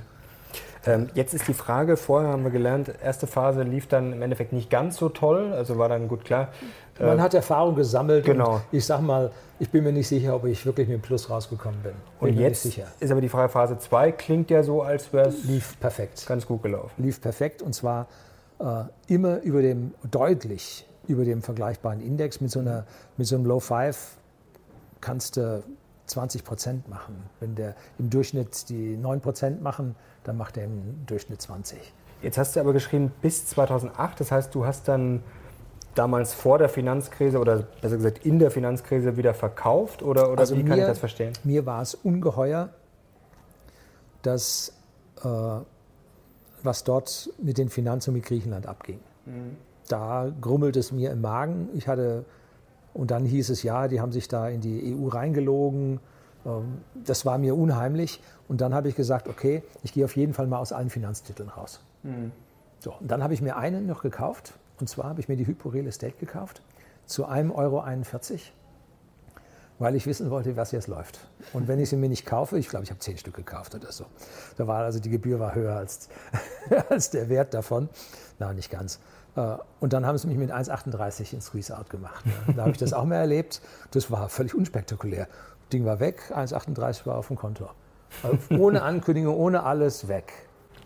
[0.85, 4.53] Ähm, jetzt ist die Frage, vorher haben wir gelernt, erste Phase lief dann im Endeffekt
[4.53, 6.47] nicht ganz so toll, also war dann gut klar.
[6.99, 8.61] Man äh, hat Erfahrung gesammelt genau.
[8.71, 11.81] ich sag mal, ich bin mir nicht sicher, ob ich wirklich mit dem Plus rausgekommen
[11.81, 11.93] bin.
[12.19, 15.43] bin und jetzt ist aber die Frage, Phase 2 klingt ja so, als wäre es
[15.43, 16.25] lief perfekt.
[16.27, 16.91] Ganz gut gelaufen.
[16.97, 18.07] Lief perfekt und zwar
[18.59, 23.45] äh, immer über dem, deutlich über dem vergleichbaren Index mit so, einer, mit so einem
[23.45, 24.17] Low 5
[25.01, 25.63] kannst du
[26.07, 27.15] 20 Prozent machen.
[27.39, 31.93] Wenn der im Durchschnitt die 9 Prozent machen, dann macht er im Durchschnitt 20.
[32.21, 35.21] Jetzt hast du aber geschrieben bis 2008, das heißt, du hast dann
[35.97, 40.55] damals vor der Finanzkrise oder besser gesagt in der Finanzkrise wieder verkauft oder, oder also
[40.55, 41.33] wie mir, kann ich das verstehen?
[41.43, 42.69] Mir war es ungeheuer,
[44.21, 44.73] dass,
[45.23, 45.27] äh,
[46.63, 48.99] was dort mit den Finanzen mit Griechenland abging.
[49.25, 49.57] Mhm.
[49.87, 51.69] Da grummelt es mir im Magen.
[51.73, 52.25] Ich hatte,
[52.93, 55.99] und dann hieß es ja, die haben sich da in die EU reingelogen.
[56.45, 58.21] Ähm, das war mir unheimlich.
[58.47, 61.49] Und dann habe ich gesagt, okay, ich gehe auf jeden Fall mal aus allen Finanztiteln
[61.49, 61.79] raus.
[62.03, 62.31] Mhm.
[62.79, 64.53] So, und dann habe ich mir einen noch gekauft.
[64.79, 66.61] Und zwar habe ich mir die Hypo Real Estate gekauft
[67.05, 67.83] zu 1,41 Euro,
[69.79, 71.19] weil ich wissen wollte, was jetzt läuft.
[71.53, 73.91] Und wenn ich sie mir nicht kaufe, ich glaube, ich habe zehn Stück gekauft oder
[73.91, 74.05] so.
[74.57, 76.09] Da war also die Gebühr war höher als,
[76.89, 77.89] als der Wert davon.
[78.39, 78.99] Na, nicht ganz.
[79.35, 82.25] Äh, und dann haben sie mich mit 1,38 in Squeeze-Out gemacht.
[82.55, 83.61] Da habe ich das auch mehr erlebt.
[83.91, 85.27] Das war völlig unspektakulär.
[85.71, 87.69] Ding war weg, 1,38 war auf dem Konto.
[88.23, 90.33] Also ohne Ankündigung, ohne alles weg.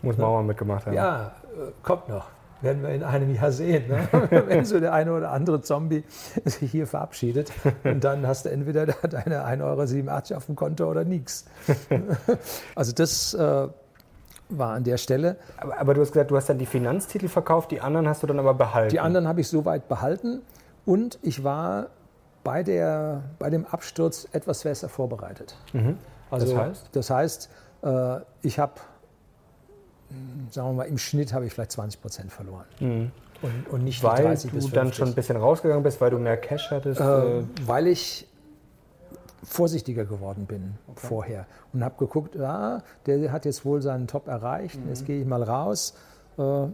[0.02, 0.94] Muss mal mitgemacht haben.
[0.94, 2.28] Ja, äh, kommt noch.
[2.62, 4.08] Werden wir in einem Jahr sehen, ne?
[4.48, 6.04] wenn so der eine oder andere Zombie
[6.46, 7.52] sich hier verabschiedet.
[7.84, 11.46] Und dann hast du entweder deine 1,87 Euro auf dem Konto oder nichts.
[12.76, 13.68] Also das äh,
[14.50, 15.38] war an der Stelle.
[15.58, 18.28] Aber, aber, du hast gesagt, du hast dann die Finanztitel verkauft, die anderen hast du
[18.28, 18.90] dann aber behalten.
[18.90, 20.42] Die anderen habe ich soweit behalten
[20.86, 21.88] und ich war
[22.44, 25.56] bei, der, bei dem Absturz etwas besser vorbereitet.
[25.74, 25.98] Mhm.
[26.30, 26.90] Also, das heißt?
[26.94, 27.50] Das heißt,
[27.84, 28.74] äh, ich habe,
[30.50, 32.66] sagen wir mal, im Schnitt habe ich vielleicht 20 Prozent verloren.
[32.80, 33.12] Mhm.
[33.42, 36.38] Und, und, nicht weil 30 du dann schon ein bisschen rausgegangen bist, weil du mehr
[36.38, 37.00] Cash hattest?
[37.00, 38.28] Äh, äh, weil ich
[39.44, 41.08] vorsichtiger geworden bin okay.
[41.08, 44.90] vorher und habe geguckt, ja, der hat jetzt wohl seinen Top erreicht, mhm.
[44.90, 45.96] jetzt gehe ich mal raus.
[46.38, 46.68] Äh,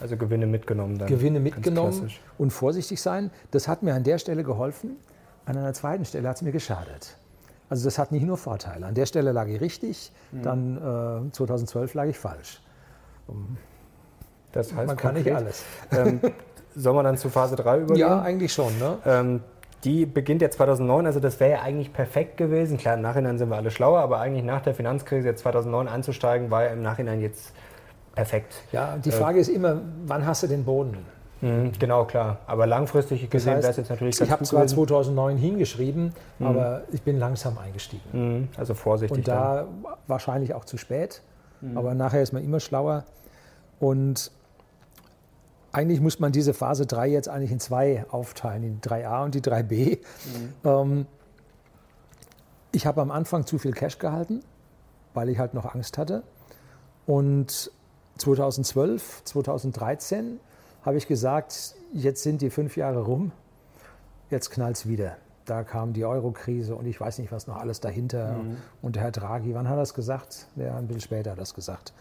[0.00, 1.08] also Gewinne mitgenommen dann.
[1.08, 3.30] Gewinne mitgenommen und vorsichtig sein.
[3.50, 4.96] Das hat mir an der Stelle geholfen.
[5.44, 7.16] An einer zweiten Stelle hat es mir geschadet.
[7.72, 8.84] Also das hat nicht nur Vorteile.
[8.84, 10.42] An der Stelle lag ich richtig, mhm.
[10.42, 12.60] dann äh, 2012 lag ich falsch.
[13.26, 13.56] Um,
[14.52, 15.64] das heißt man kann nicht alles.
[15.90, 16.20] Ähm,
[16.74, 17.96] soll man dann zu Phase 3 übergehen?
[17.96, 18.78] Ja, eigentlich schon.
[18.78, 18.98] Ne?
[19.06, 19.40] Ähm,
[19.84, 22.76] die beginnt ja 2009, also das wäre ja eigentlich perfekt gewesen.
[22.76, 26.50] Klar, im Nachhinein sind wir alle schlauer, aber eigentlich nach der Finanzkrise jetzt 2009 einzusteigen,
[26.50, 27.54] war ja im Nachhinein jetzt
[28.14, 28.52] perfekt.
[28.72, 30.98] Ja, die Frage äh, ist immer, wann hast du den Boden?
[31.42, 32.38] Mhm, genau, klar.
[32.46, 36.46] Aber langfristig gesehen das heißt, wäre es jetzt natürlich Ich habe zwar 2009 hingeschrieben, mhm.
[36.46, 38.02] aber ich bin langsam eingestiegen.
[38.12, 39.18] Mhm, also vorsichtig.
[39.18, 39.94] Und da dann.
[40.06, 41.20] wahrscheinlich auch zu spät.
[41.60, 41.76] Mhm.
[41.76, 43.04] Aber nachher ist man immer schlauer.
[43.80, 44.30] Und
[45.72, 49.40] eigentlich muss man diese Phase 3 jetzt eigentlich in zwei aufteilen, in 3a und die
[49.40, 49.98] 3b.
[49.98, 50.52] Mhm.
[50.64, 51.06] Ähm,
[52.70, 54.44] ich habe am Anfang zu viel Cash gehalten,
[55.12, 56.22] weil ich halt noch Angst hatte.
[57.04, 57.72] Und
[58.18, 60.38] 2012, 2013
[60.84, 63.32] habe ich gesagt, jetzt sind die fünf Jahre rum,
[64.30, 65.16] jetzt knallt es wieder.
[65.44, 68.34] Da kam die Euro-Krise und ich weiß nicht, was noch alles dahinter.
[68.34, 68.56] Mhm.
[68.80, 70.46] Und der Herr Draghi, wann hat er das gesagt?
[70.54, 71.92] Der ein bisschen später hat das gesagt.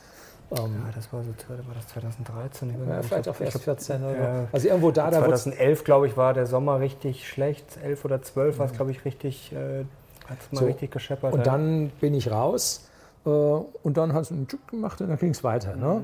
[0.52, 2.76] Ähm, ja, das war, so, war das 2013.
[2.88, 5.10] Ja, vielleicht auch erst 14 oder ja, Also irgendwo da.
[5.10, 7.66] 2011, glaube ich, war der Sommer richtig schlecht.
[7.82, 9.86] 11 oder 12 war es, glaube ich, richtig, äh,
[10.28, 10.66] hat es mal so.
[10.66, 11.34] richtig gescheppert.
[11.34, 11.46] Und ja.
[11.46, 12.90] dann bin ich raus
[13.26, 15.76] äh, und dann hat es einen Tschuk gemacht und dann ging es weiter.
[15.76, 15.86] Ne?
[15.86, 15.94] Mhm.
[15.94, 16.04] Ne?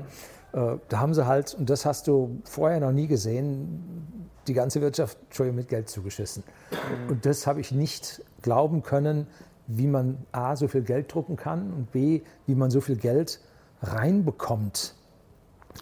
[0.52, 4.80] Äh, da haben sie halt, und das hast du vorher noch nie gesehen, die ganze
[4.80, 6.42] Wirtschaft mit Geld zugeschissen.
[7.08, 9.26] Und das habe ich nicht glauben können,
[9.66, 13.40] wie man A, so viel Geld drucken kann und B, wie man so viel Geld
[13.82, 14.94] reinbekommt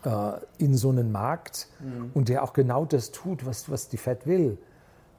[0.04, 2.10] äh, in so einen Markt mhm.
[2.12, 4.58] und der auch genau das tut, was, was die Fed will.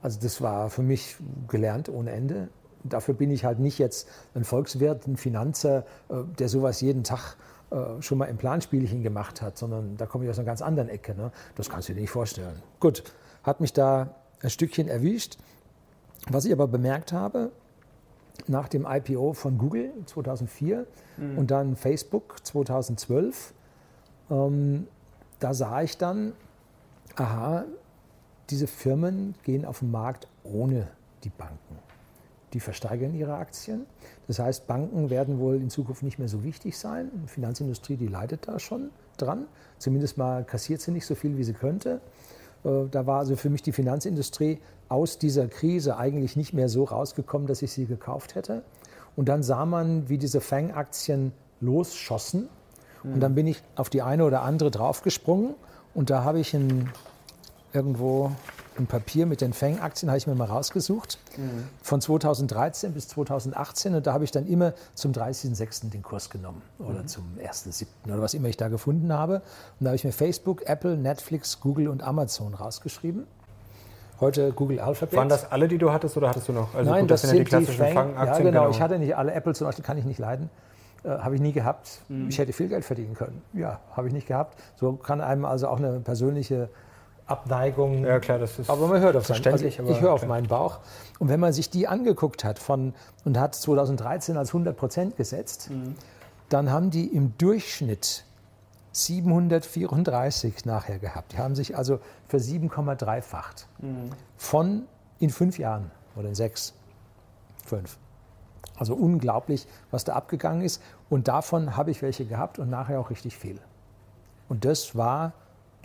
[0.01, 1.15] Also das war für mich
[1.47, 2.49] gelernt ohne Ende.
[2.83, 7.38] dafür bin ich halt nicht jetzt ein Volkswirt, ein Finanzer, äh, der sowas jeden Tag
[7.69, 10.89] äh, schon mal im Planspielchen gemacht hat, sondern da komme ich aus einer ganz anderen
[10.89, 11.15] Ecke.
[11.15, 11.32] Ne?
[11.56, 12.62] Das kannst du dir nicht vorstellen.
[12.80, 13.03] Gut,
[13.43, 15.38] hat mich da ein Stückchen erwischt.
[16.30, 17.51] Was ich aber bemerkt habe,
[18.47, 20.86] nach dem IPO von Google 2004
[21.17, 21.38] mhm.
[21.38, 23.53] und dann Facebook 2012,
[24.30, 24.88] ähm,
[25.39, 26.34] da sah ich dann,
[27.15, 27.65] aha,
[28.49, 30.88] diese Firmen gehen auf den Markt ohne
[31.23, 31.80] die Banken.
[32.58, 33.86] Die versteigern ihre Aktien.
[34.26, 37.12] Das heißt, Banken werden wohl in Zukunft nicht mehr so wichtig sein.
[37.24, 39.46] Die Finanzindustrie, die leidet da schon dran.
[39.78, 42.02] Zumindest mal kassiert sie nicht so viel, wie sie könnte.
[42.63, 44.58] Äh, da war also für mich die Finanzindustrie
[44.89, 48.63] aus dieser Krise eigentlich nicht mehr so rausgekommen, dass ich sie gekauft hätte.
[49.15, 52.50] Und dann sah man, wie diese Fang-Aktien losschossen.
[53.04, 55.54] Und dann bin ich auf die eine oder andere draufgesprungen.
[55.93, 56.89] Und da habe ich ein,
[57.72, 58.32] irgendwo
[58.79, 61.67] ein Papier mit den Fang-Aktien, habe ich mir mal rausgesucht, mhm.
[61.81, 63.95] von 2013 bis 2018.
[63.95, 65.89] Und da habe ich dann immer zum 30.06.
[65.89, 67.07] den Kurs genommen oder mhm.
[67.07, 67.85] zum 1.07.
[68.05, 69.41] oder was immer ich da gefunden habe.
[69.79, 73.25] Und da habe ich mir Facebook, Apple, Netflix, Google und Amazon rausgeschrieben.
[74.19, 75.15] Heute Google Alphabet.
[75.15, 76.73] Waren das alle, die du hattest oder hattest du noch?
[76.73, 78.27] Also Nein, gut, das, das sind, sind ja die klassischen Fang-Aktien.
[78.27, 78.61] Ja, genau.
[78.63, 78.69] genau.
[78.71, 79.31] Ich hatte nicht alle.
[79.33, 80.49] Apple zum Beispiel kann ich nicht leiden.
[81.03, 82.01] Äh, habe ich nie gehabt.
[82.09, 82.29] Mhm.
[82.29, 83.41] Ich hätte viel Geld verdienen können.
[83.53, 84.57] Ja, habe ich nicht gehabt.
[84.75, 86.69] So kann einem also auch eine persönliche
[87.27, 88.05] Abneigung.
[88.05, 90.79] Ja, klar, das ist aber man hört auf seinen, also ich höre auf meinen Bauch.
[91.19, 92.93] Und wenn man sich die angeguckt hat von,
[93.25, 95.95] und hat 2013 als 100 Prozent gesetzt, mhm.
[96.49, 98.23] dann haben die im Durchschnitt
[98.93, 101.33] 734 nachher gehabt.
[101.33, 103.67] Die haben sich also für 7,3-facht.
[103.79, 104.09] Mhm.
[104.37, 104.83] Von
[105.19, 106.73] in fünf Jahren oder in sechs,
[107.65, 107.97] fünf.
[108.77, 110.81] Also unglaublich, was da abgegangen ist.
[111.09, 113.59] Und davon habe ich welche gehabt und nachher auch richtig viel.
[114.49, 115.33] Und das war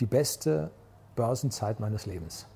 [0.01, 0.71] die beste
[1.17, 2.47] Börsenzeit meines Lebens.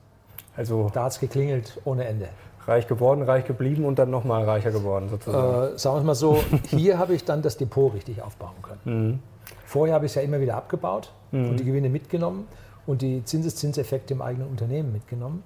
[0.56, 2.28] Also da hat es geklingelt ohne Ende.
[2.66, 5.74] Reich geworden, reich geblieben und dann nochmal reicher geworden sozusagen.
[5.74, 8.80] Äh, sagen wir es mal so, hier habe ich dann das Depot richtig aufbauen können.
[8.84, 9.18] Mhm.
[9.64, 11.50] Vorher habe ich es ja immer wieder abgebaut mhm.
[11.50, 12.48] und die Gewinne mitgenommen
[12.86, 15.44] und die Zinseszinseffekte im eigenen Unternehmen mitgenommen.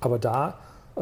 [0.00, 0.58] Aber da,
[0.96, 1.00] äh,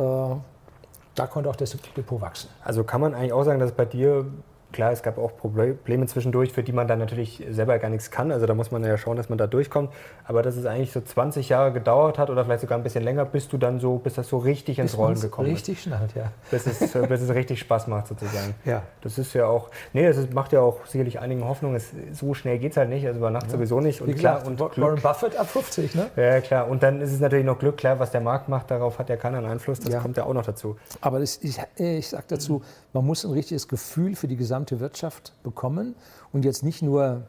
[1.14, 2.48] da konnte auch das Depot wachsen.
[2.62, 4.26] Also kann man eigentlich auch sagen, dass bei dir
[4.72, 8.32] Klar, es gab auch Probleme zwischendurch, für die man dann natürlich selber gar nichts kann.
[8.32, 9.92] Also da muss man ja schauen, dass man da durchkommt.
[10.24, 13.24] Aber dass es eigentlich so 20 Jahre gedauert hat oder vielleicht sogar ein bisschen länger,
[13.24, 15.86] bis du dann so, bis das so richtig ins Rollen gekommen richtig ist.
[15.86, 16.32] Richtig schnallt, ja.
[16.50, 18.54] Bis es, bis es richtig Spaß macht sozusagen.
[18.64, 18.82] Ja.
[19.02, 21.74] Das ist ja auch, nee, das macht ja auch sicherlich einigen Hoffnung.
[21.74, 23.50] Es, so schnell geht es halt nicht, also über Nacht ja.
[23.50, 24.00] sowieso nicht.
[24.00, 26.10] Und Wie klar, und Warren Buffett ab 50, ne?
[26.16, 26.68] Ja, klar.
[26.68, 29.16] Und dann ist es natürlich noch Glück, klar, was der Markt macht, darauf hat ja
[29.16, 29.80] keinen Einfluss.
[29.80, 30.00] Das ja.
[30.00, 30.76] kommt ja auch noch dazu.
[31.00, 35.32] Aber das, ich, ich sage dazu, man muss ein richtiges Gefühl für die gesamte Wirtschaft
[35.42, 35.94] bekommen
[36.32, 37.22] und jetzt nicht nur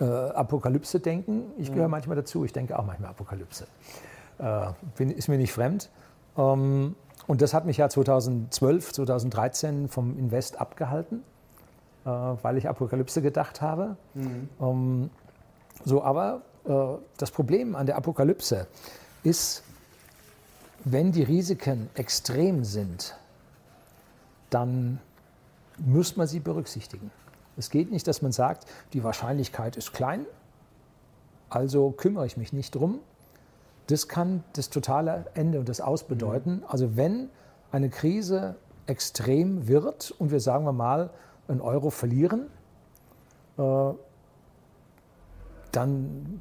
[0.00, 1.44] äh, Apokalypse denken.
[1.56, 1.92] Ich gehöre mhm.
[1.92, 3.66] manchmal dazu, ich denke auch manchmal Apokalypse.
[4.38, 4.66] Äh,
[4.96, 5.90] bin, ist mir nicht fremd.
[6.36, 6.94] Ähm,
[7.26, 11.22] und das hat mich ja 2012, 2013 vom Invest abgehalten,
[12.04, 13.96] äh, weil ich Apokalypse gedacht habe.
[14.14, 14.48] Mhm.
[14.60, 15.10] Ähm,
[15.84, 16.72] so, aber äh,
[17.16, 18.66] das Problem an der Apokalypse
[19.22, 19.62] ist,
[20.84, 23.16] wenn die Risiken extrem sind,
[24.50, 25.00] dann
[25.78, 27.10] muss man sie berücksichtigen.
[27.56, 30.26] Es geht nicht, dass man sagt, die Wahrscheinlichkeit ist klein,
[31.50, 33.00] also kümmere ich mich nicht drum.
[33.88, 36.62] Das kann das totale Ende und das Aus bedeuten.
[36.68, 37.30] Also wenn
[37.72, 41.10] eine Krise extrem wird und wir sagen wir mal
[41.48, 42.48] einen Euro verlieren,
[43.56, 43.90] äh,
[45.72, 46.40] dann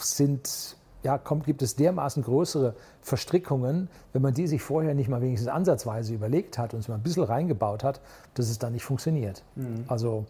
[0.00, 5.20] sind ja, kommt, gibt es dermaßen größere Verstrickungen, wenn man die sich vorher nicht mal
[5.20, 8.00] wenigstens ansatzweise überlegt hat und es mal ein bisschen reingebaut hat,
[8.34, 9.44] dass es dann nicht funktioniert.
[9.54, 9.84] Mhm.
[9.86, 10.26] Also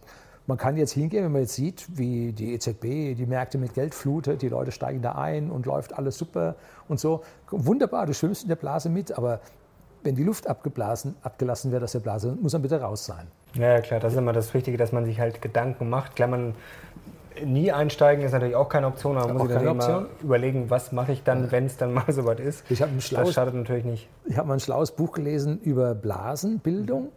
[0.47, 3.95] man kann jetzt hingehen, wenn man jetzt sieht, wie die EZB die Märkte mit Geld
[3.95, 6.57] flutet, die Leute steigen da ein und läuft alles super
[6.89, 7.23] und so.
[7.51, 9.41] Wunderbar, du schwimmst in der Blase mit, aber
[10.03, 13.27] wenn die Luft abgeblasen, abgelassen wird aus der Blase, muss man bitte raus sein.
[13.55, 16.17] Ja, klar, das ist immer das Wichtige, dass man sich halt Gedanken macht.
[16.17, 16.55] Klar, man
[17.45, 20.93] nie einsteigen ist natürlich auch keine Option, aber man muss sich dann immer überlegen, was
[20.93, 22.65] mache ich dann, wenn es dann mal soweit ist.
[22.71, 24.09] Ich ein schlaues, das schadet natürlich nicht.
[24.27, 27.09] Ich habe mal ein schlaues Buch gelesen über Blasenbildung.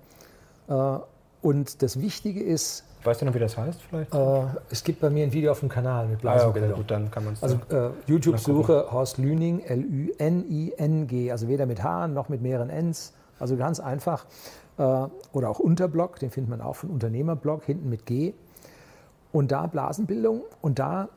[0.67, 0.97] Äh,
[1.41, 2.85] und das Wichtige ist.
[3.03, 4.13] Weißt du noch, wie das heißt vielleicht?
[4.13, 6.69] Äh, es gibt bei mir ein Video auf dem Kanal mit Blasenbildung.
[6.69, 7.41] Ah, okay, gut, dann kann man es.
[7.41, 13.13] Also äh, YouTube-Suche Horst Lüning, L-Ü-N-I-N-G, also weder mit H noch mit mehreren Ns.
[13.39, 14.25] Also ganz einfach.
[14.77, 14.83] Äh,
[15.33, 18.33] oder auch Unterblock, den findet man auch von Unternehmerblog, hinten mit G.
[19.31, 21.09] Und da Blasenbildung und da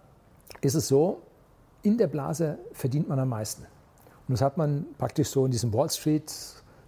[0.60, 1.22] ist es so,
[1.82, 3.64] in der Blase verdient man am meisten.
[4.26, 6.32] Und das hat man praktisch so in diesem Wall Street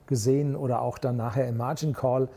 [0.07, 2.29] gesehen oder auch dann nachher im Margin Call.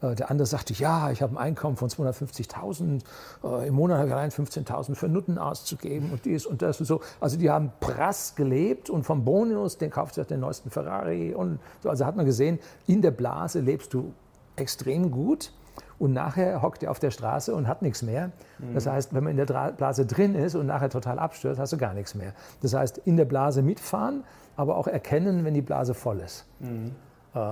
[0.00, 3.02] Äh, der andere sagte, ja, ich habe ein Einkommen von 250.000,
[3.44, 6.86] äh, im Monat habe ich allein 15.000 für Nutten auszugeben und dies und das und
[6.86, 7.00] so.
[7.20, 11.58] Also die haben prass gelebt und vom Bonus, den kauft sich den neuesten Ferrari und
[11.82, 11.90] so.
[11.90, 14.12] Also hat man gesehen, in der Blase lebst du
[14.56, 15.52] extrem gut
[15.98, 18.30] und nachher hockt er auf der Straße und hat nichts mehr.
[18.74, 21.76] Das heißt, wenn man in der Blase drin ist und nachher total abstürzt, hast du
[21.76, 22.32] gar nichts mehr.
[22.62, 24.24] Das heißt, in der Blase mitfahren,
[24.56, 26.46] aber auch erkennen, wenn die Blase voll ist.
[26.60, 26.92] Mhm.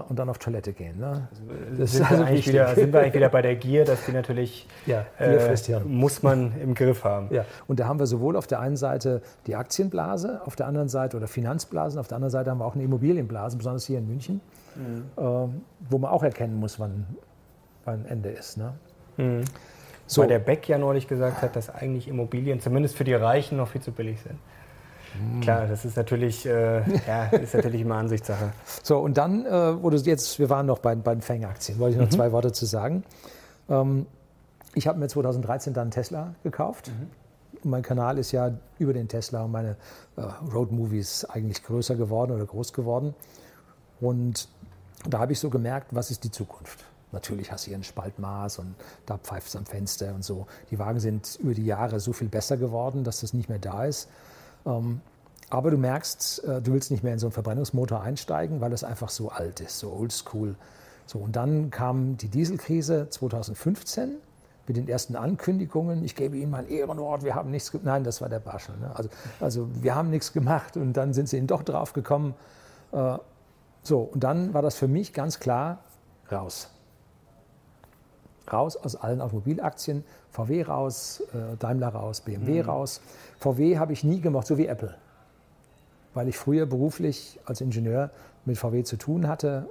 [0.08, 0.98] Und dann auf Toilette gehen.
[0.98, 1.28] Ne?
[1.78, 4.66] Das sind, also wir wieder, sind wir eigentlich wieder bei der Gier, dass die natürlich
[4.86, 7.28] ja, äh, muss man im Griff haben.
[7.30, 7.44] Ja.
[7.66, 11.18] Und da haben wir sowohl auf der einen Seite die Aktienblase, auf der anderen Seite
[11.18, 14.40] oder Finanzblasen, auf der anderen Seite haben wir auch eine Immobilienblase, besonders hier in München,
[14.74, 15.04] mhm.
[15.18, 15.20] äh,
[15.90, 17.04] wo man auch erkennen muss, wann
[17.86, 18.56] ein Ende ist.
[18.56, 18.74] Ne?
[19.16, 19.44] Mhm.
[20.06, 20.22] So.
[20.22, 23.68] Weil der Beck ja neulich gesagt hat, dass eigentlich Immobilien zumindest für die Reichen noch
[23.68, 24.38] viel zu billig sind.
[25.20, 25.40] Mhm.
[25.40, 28.52] Klar, das ist natürlich, äh, ja, ist natürlich immer Ansichtssache.
[28.82, 32.00] So, und dann äh, wurde jetzt, wir waren noch bei, bei den Fang-Aktien, wollte ich
[32.00, 32.16] noch mhm.
[32.16, 33.04] zwei Worte zu sagen.
[33.68, 34.06] Ähm,
[34.74, 36.88] ich habe mir 2013 dann Tesla gekauft.
[36.88, 37.70] Mhm.
[37.70, 39.76] Mein Kanal ist ja über den Tesla und meine
[40.16, 40.22] äh,
[40.52, 43.14] Road-Movies eigentlich größer geworden oder groß geworden.
[44.00, 44.48] Und
[45.08, 46.84] da habe ich so gemerkt, was ist die Zukunft?
[47.14, 48.74] Natürlich hast du hier ein Spaltmaß und
[49.06, 50.46] da pfeift es am Fenster und so.
[50.70, 53.84] Die Wagen sind über die Jahre so viel besser geworden, dass das nicht mehr da
[53.84, 54.08] ist.
[54.66, 55.00] Ähm,
[55.50, 58.84] aber du merkst, äh, du willst nicht mehr in so einen Verbrennungsmotor einsteigen, weil es
[58.84, 60.56] einfach so alt ist, so oldschool.
[61.06, 64.16] So, und dann kam die Dieselkrise 2015
[64.66, 66.02] mit den ersten Ankündigungen.
[66.02, 67.86] Ich gebe Ihnen mein Ehrenwort, wir haben nichts gemacht.
[67.86, 68.74] Nein, das war der Barschel.
[68.78, 68.90] Ne?
[68.94, 69.10] Also,
[69.40, 72.34] also wir haben nichts gemacht und dann sind sie ihnen doch drauf gekommen.
[72.92, 73.18] Äh,
[73.82, 75.80] so, und dann war das für mich ganz klar
[76.32, 76.70] raus
[78.52, 82.68] raus aus allen Automobilaktien, VW raus, äh, Daimler raus, BMW mhm.
[82.68, 83.00] raus.
[83.38, 84.94] VW habe ich nie gemacht, so wie Apple,
[86.12, 88.10] weil ich früher beruflich als Ingenieur
[88.44, 89.68] mit VW zu tun hatte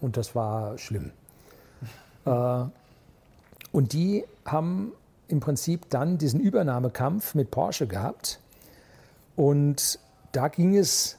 [0.00, 1.12] und das war schlimm.
[2.24, 2.64] äh,
[3.72, 4.92] und die haben
[5.28, 8.40] im Prinzip dann diesen Übernahmekampf mit Porsche gehabt
[9.34, 9.98] und
[10.32, 11.18] da ging es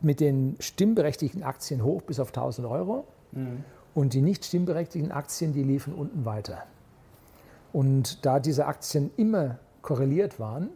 [0.00, 3.06] mit den stimmberechtigten Aktien hoch bis auf 1000 Euro.
[3.32, 3.64] Mhm.
[3.98, 6.62] Und die nicht stimmberechtigten Aktien, die liefen unten weiter.
[7.72, 10.68] Und da diese Aktien immer korreliert waren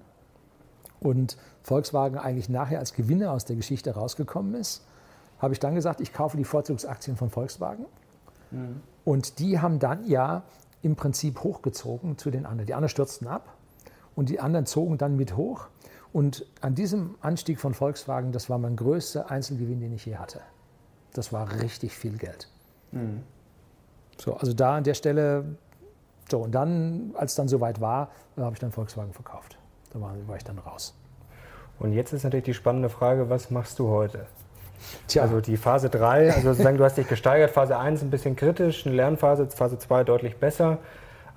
[0.99, 4.85] und Volkswagen eigentlich nachher als Gewinner aus der Geschichte rausgekommen ist,
[5.39, 7.87] habe ich dann gesagt, ich kaufe die Vorzugsaktien von Volkswagen.
[8.51, 8.81] Mhm.
[9.05, 10.43] Und die haben dann ja
[10.83, 12.67] im Prinzip hochgezogen zu den anderen.
[12.67, 13.57] Die anderen stürzten ab
[14.17, 15.69] und die anderen zogen dann mit hoch.
[16.13, 20.41] Und an diesem Anstieg von Volkswagen, das war mein größter Einzelgewinn, den ich je hatte.
[21.13, 22.49] Das war richtig viel Geld.
[22.93, 23.23] Mhm.
[24.19, 25.45] So, also da an der Stelle,
[26.31, 29.59] so und dann, als dann soweit war, habe ich dann Volkswagen verkauft.
[29.93, 30.95] Da war, war, ich dann raus.
[31.79, 34.27] Und jetzt ist natürlich die spannende Frage, was machst du heute?
[35.09, 35.23] Tja.
[35.23, 38.87] Also die Phase 3, also sozusagen, du hast dich gesteigert, Phase 1 ein bisschen kritisch,
[38.87, 40.79] eine Lernphase, Phase 2 deutlich besser,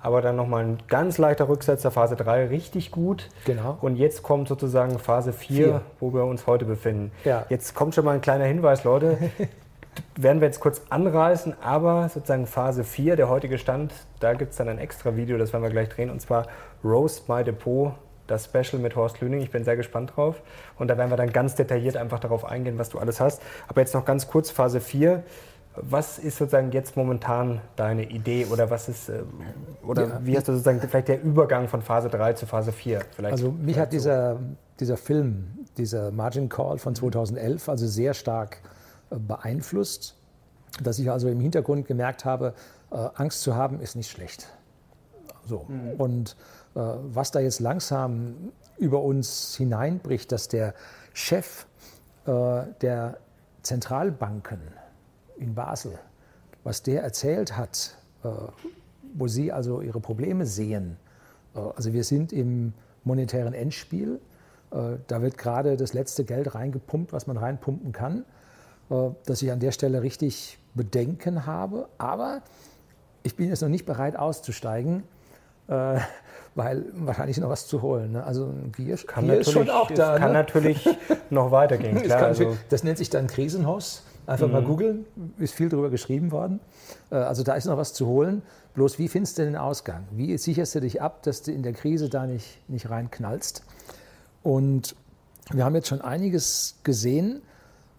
[0.00, 3.28] aber dann nochmal ein ganz leichter Rücksetzer, Phase 3 richtig gut.
[3.44, 3.78] Genau.
[3.80, 7.12] Und jetzt kommt sozusagen Phase 4, wo wir uns heute befinden.
[7.24, 7.46] Ja.
[7.48, 9.18] Jetzt kommt schon mal ein kleiner Hinweis, Leute.
[10.16, 14.58] werden wir jetzt kurz anreißen, aber sozusagen Phase 4, der heutige Stand, da gibt es
[14.58, 16.46] dann ein extra Video, das werden wir gleich drehen, und zwar
[16.84, 17.94] Roast My Depot,
[18.26, 19.40] das Special mit Horst Lüning.
[19.40, 20.42] Ich bin sehr gespannt drauf.
[20.78, 23.40] Und da werden wir dann ganz detailliert einfach darauf eingehen, was du alles hast.
[23.68, 25.22] Aber jetzt noch ganz kurz Phase 4.
[25.76, 29.20] Was ist sozusagen jetzt momentan deine Idee oder was ist äh,
[29.86, 30.20] oder ja.
[30.22, 33.02] wie hast du sozusagen vielleicht der Übergang von Phase 3 zu Phase 4?
[33.14, 34.38] Vielleicht also mich hat dieser,
[34.80, 38.62] dieser Film, dieser Margin Call von 2011 also sehr stark
[39.10, 40.16] beeinflusst,
[40.82, 42.54] dass ich also im Hintergrund gemerkt habe,
[42.90, 44.48] äh, Angst zu haben ist nicht schlecht.
[45.46, 45.66] So.
[45.68, 45.92] Mhm.
[45.98, 46.36] Und
[46.74, 50.74] äh, was da jetzt langsam über uns hineinbricht, dass der
[51.12, 51.66] Chef
[52.26, 53.18] äh, der
[53.62, 54.60] Zentralbanken
[55.36, 55.98] in Basel,
[56.62, 57.96] was der erzählt hat,
[59.14, 60.96] wo sie also ihre Probleme sehen,
[61.54, 64.20] also wir sind im monetären Endspiel,
[64.70, 68.24] da wird gerade das letzte Geld reingepumpt, was man reinpumpen kann.
[68.90, 71.88] Äh, dass ich an der Stelle richtig Bedenken habe.
[71.98, 72.42] Aber
[73.22, 75.02] ich bin jetzt noch nicht bereit auszusteigen,
[75.68, 75.98] äh,
[76.54, 78.12] weil wahrscheinlich noch was zu holen.
[78.12, 78.24] Ne?
[78.24, 80.12] Also ein Gier, kann Gier ist schon auch da.
[80.12, 80.38] Das kann ne?
[80.38, 80.88] natürlich
[81.30, 82.00] noch weitergehen.
[82.02, 82.56] Klar, das, also.
[82.68, 84.02] das, nennt sich dann Krisenhaus.
[84.28, 84.52] Einfach mhm.
[84.54, 85.06] mal googeln,
[85.38, 86.60] ist viel darüber geschrieben worden.
[87.10, 88.42] Äh, also da ist noch was zu holen.
[88.74, 90.04] Bloß wie findest du den Ausgang?
[90.12, 93.64] Wie sicherst du dich ab, dass du in der Krise da nicht, nicht reinknallst?
[94.42, 94.94] Und
[95.50, 97.42] wir haben jetzt schon einiges gesehen.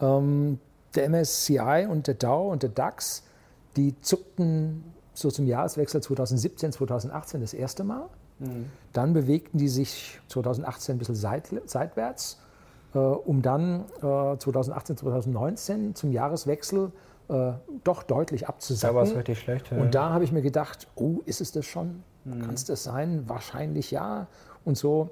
[0.02, 0.60] Ähm,
[0.96, 3.24] der MSCI und der Dow und der DAX,
[3.76, 4.84] die zuckten
[5.14, 8.08] so zum Jahreswechsel 2017, 2018 das erste Mal.
[8.40, 8.68] Mhm.
[8.94, 12.40] Dann bewegten die sich 2018 ein bisschen seit, seitwärts,
[12.94, 16.92] äh, um dann äh, 2018, 2019 zum Jahreswechsel
[17.30, 18.96] äh, doch deutlich abzusacken.
[18.96, 19.72] Da war es richtig schlecht.
[19.72, 19.78] Ja.
[19.78, 22.04] Und da habe ich mir gedacht, oh, ist es das schon?
[22.24, 22.44] Mhm.
[22.44, 23.24] Kann es das sein?
[23.28, 24.28] Wahrscheinlich ja.
[24.66, 25.10] Und so.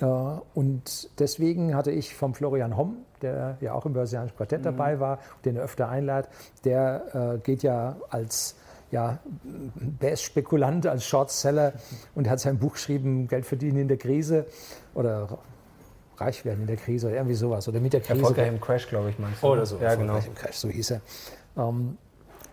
[0.00, 4.64] Äh, und deswegen hatte ich vom Florian Homm, der ja auch im Börsianischen Quartett mhm.
[4.64, 6.28] dabei war, den er öfter einlädt,
[6.64, 8.56] der äh, geht ja als
[8.90, 9.18] ja,
[10.00, 11.74] Bass-Spekulant, als Shortseller
[12.14, 14.46] und hat sein Buch geschrieben, Geld verdienen in der Krise
[14.94, 15.38] oder
[16.16, 17.68] reich werden in der Krise oder irgendwie sowas.
[17.68, 18.20] Oder mit der Krise.
[18.20, 19.46] Erfolgreich im Crash, glaube ich, meinst du?
[19.46, 19.78] Oder so.
[19.78, 20.16] Ja, genau.
[20.16, 21.00] Im Crash, so hieß er.
[21.56, 21.96] Ähm,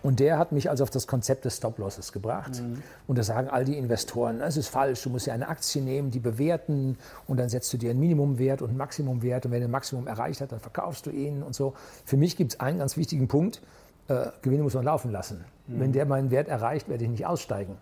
[0.02, 2.60] und der hat mich also auf das Konzept des Stop-Losses gebracht.
[2.60, 2.82] Mhm.
[3.06, 6.10] Und da sagen all die Investoren, das ist falsch, du musst ja eine Aktie nehmen,
[6.10, 9.68] die bewerten und dann setzt du dir einen Minimumwert und einen Maximumwert und wenn der
[9.68, 11.74] Maximum erreicht hat, dann verkaufst du ihn und so.
[12.04, 13.60] Für mich gibt es einen ganz wichtigen Punkt,
[14.08, 15.44] äh, Gewinne muss man laufen lassen.
[15.66, 15.80] Mhm.
[15.80, 17.76] Wenn der meinen Wert erreicht, werde ich nicht aussteigen.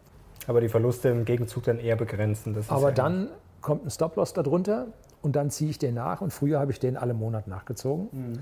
[0.47, 2.57] Aber die Verluste im Gegenzug dann eher begrenzen.
[2.69, 3.29] Aber ja dann
[3.61, 4.87] kommt ein Stop-Loss darunter
[5.23, 8.09] und dann ziehe ich den nach und früher habe ich den alle Monat nachgezogen.
[8.13, 8.39] Mhm.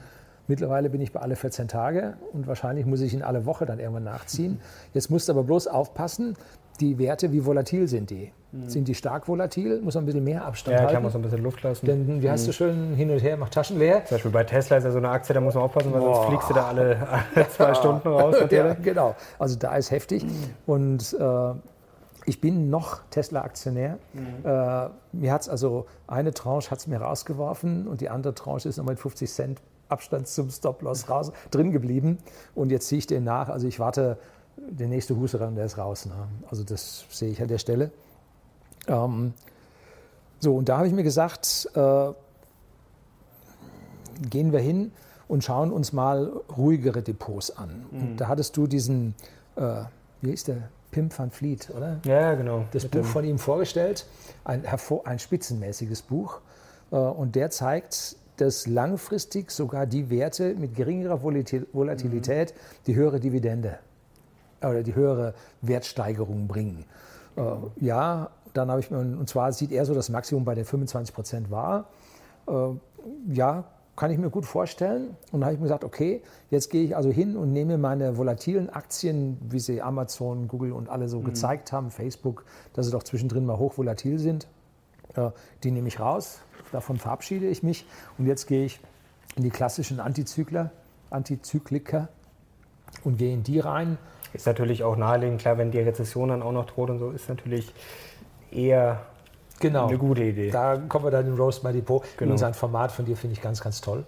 [0.46, 3.78] Mittlerweile bin ich bei alle 14 Tage und wahrscheinlich muss ich ihn alle Woche dann
[3.78, 4.60] irgendwann nachziehen.
[4.92, 6.36] Jetzt musst du aber bloß aufpassen,
[6.80, 8.32] die Werte, wie volatil sind die?
[8.52, 8.68] Mhm.
[8.68, 9.80] Sind die stark volatil?
[9.80, 10.90] Muss man ein bisschen mehr Abstand ja, halten.
[10.90, 11.86] Ja, kann man so ein bisschen Luft lassen.
[11.86, 12.52] Denn wie hast du mhm.
[12.52, 14.04] schön hin und her, macht Taschen leer.
[14.04, 16.14] Zum Beispiel bei Tesla ist ja so eine Aktie, da muss man aufpassen, weil Boah.
[16.16, 18.36] sonst fliegst du da alle, alle zwei Stunden raus.
[18.50, 19.14] ja, genau.
[19.38, 20.24] Also da ist heftig.
[20.24, 20.30] Mhm.
[20.66, 21.54] Und äh,
[22.26, 23.98] ich bin noch Tesla-Aktionär.
[24.12, 24.44] Mhm.
[24.44, 28.78] Äh, mir hat es also eine Tranche hat's mir rausgeworfen und die andere Tranche ist
[28.78, 32.18] nochmal mit 50 Cent Abstand zum Stop-Loss raus drin geblieben.
[32.54, 33.48] Und jetzt ziehe ich den nach.
[33.48, 34.18] Also ich warte,
[34.56, 36.06] der nächste Husterer der ist raus.
[36.06, 36.14] Ne?
[36.50, 37.90] Also das sehe ich an der Stelle.
[38.86, 39.34] Ähm,
[40.40, 42.12] so, und da habe ich mir gesagt, äh,
[44.30, 44.92] gehen wir hin
[45.28, 46.26] und schauen uns mal
[46.56, 47.86] ruhigere Depots an.
[47.90, 48.16] Mhm.
[48.16, 49.14] Da hattest du diesen,
[49.56, 49.84] äh,
[50.20, 50.68] wie ist der?
[50.90, 51.98] Pim van Vliet, oder?
[52.04, 52.66] Ja, genau.
[52.70, 54.06] Das Buch von ihm vorgestellt,
[54.44, 54.64] ein,
[55.04, 56.40] ein spitzenmäßiges Buch.
[56.92, 62.58] Äh, und der zeigt, dass langfristig sogar die Werte mit geringerer Volatilität mhm.
[62.86, 63.78] die höhere Dividende
[64.60, 66.84] oder die höhere Wertsteigerung bringen.
[67.36, 67.42] Äh,
[67.80, 71.14] ja, dann habe ich mir, und zwar sieht er so das Maximum bei den 25
[71.14, 71.88] Prozent war.
[72.46, 72.52] Äh,
[73.32, 73.64] ja,
[73.96, 75.16] kann ich mir gut vorstellen.
[75.32, 78.16] Und dann habe ich mir gesagt, okay, jetzt gehe ich also hin und nehme meine
[78.16, 81.24] volatilen Aktien, wie sie Amazon, Google und alle so mhm.
[81.24, 84.48] gezeigt haben, Facebook, dass sie doch zwischendrin mal hochvolatil sind.
[85.16, 85.30] Äh,
[85.62, 86.40] die nehme ich raus,
[86.72, 87.86] davon verabschiede ich mich.
[88.18, 88.80] Und jetzt gehe ich
[89.36, 90.70] in die klassischen Antizykler,
[91.10, 92.08] Antizykliker
[93.04, 93.98] und gehe in die rein.
[94.32, 97.28] Ist natürlich auch naheliegend, klar, wenn die Rezession dann auch noch droht und so, ist
[97.28, 97.72] natürlich
[98.50, 99.00] eher
[99.60, 99.86] Genau.
[99.86, 100.50] Eine gute Idee.
[100.50, 102.02] Da kommen wir dann in Roast My Depot.
[102.16, 102.32] Genau.
[102.32, 104.04] Und sein Format von dir finde ich ganz, ganz toll.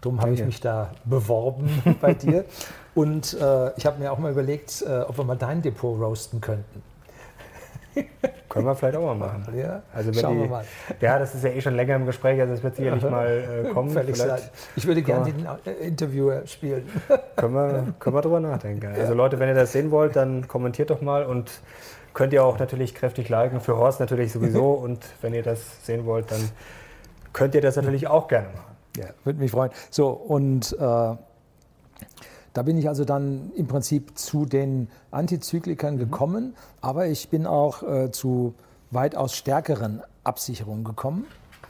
[0.00, 2.44] Darum habe ich mich da beworben bei dir.
[2.94, 6.40] Und äh, ich habe mir auch mal überlegt, äh, ob wir mal dein Depot roasten
[6.40, 6.82] könnten.
[8.48, 9.44] Können wir vielleicht auch mal machen.
[9.56, 10.64] Ja, also Schauen die, wir mal.
[11.00, 13.68] Ja, das ist ja eh schon länger im Gespräch, also es wird sicherlich mal äh,
[13.68, 13.96] kommen.
[14.76, 16.88] Ich würde gerne den äh, Interviewer spielen.
[17.36, 18.94] können, wir, können wir drüber nachdenken.
[18.98, 21.50] Also Leute, wenn ihr das sehen wollt, dann kommentiert doch mal und
[22.12, 24.72] Könnt ihr auch natürlich kräftig liken, für Horst natürlich sowieso.
[24.84, 26.50] und wenn ihr das sehen wollt, dann
[27.32, 28.76] könnt ihr das natürlich auch gerne machen.
[28.96, 29.70] Ja, würde mich freuen.
[29.90, 31.16] So, und äh,
[32.52, 35.98] da bin ich also dann im Prinzip zu den Antizyklikern mhm.
[35.98, 38.54] gekommen, aber ich bin auch äh, zu
[38.90, 41.26] weitaus stärkeren Absicherungen gekommen.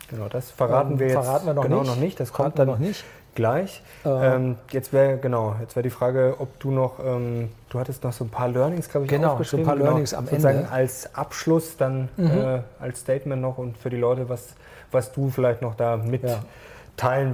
[0.09, 1.89] Genau, das verraten ähm, wir jetzt verraten wir noch genau nicht.
[1.89, 2.21] noch nicht.
[2.21, 3.05] Das kommt dann noch nicht
[3.35, 3.83] gleich.
[4.05, 8.03] Äh, ähm, jetzt wäre genau, jetzt wäre die Frage, ob du noch, ähm, du hattest
[8.03, 9.65] noch so ein paar Learnings, glaube ich, genau, aufgeschrieben.
[9.65, 10.71] Genau, so ein paar Learnings genau, am sozusagen Ende.
[10.71, 12.27] als Abschluss dann mhm.
[12.27, 14.55] äh, als Statement noch und für die Leute, was,
[14.91, 16.49] was du vielleicht noch da mitteilen ja.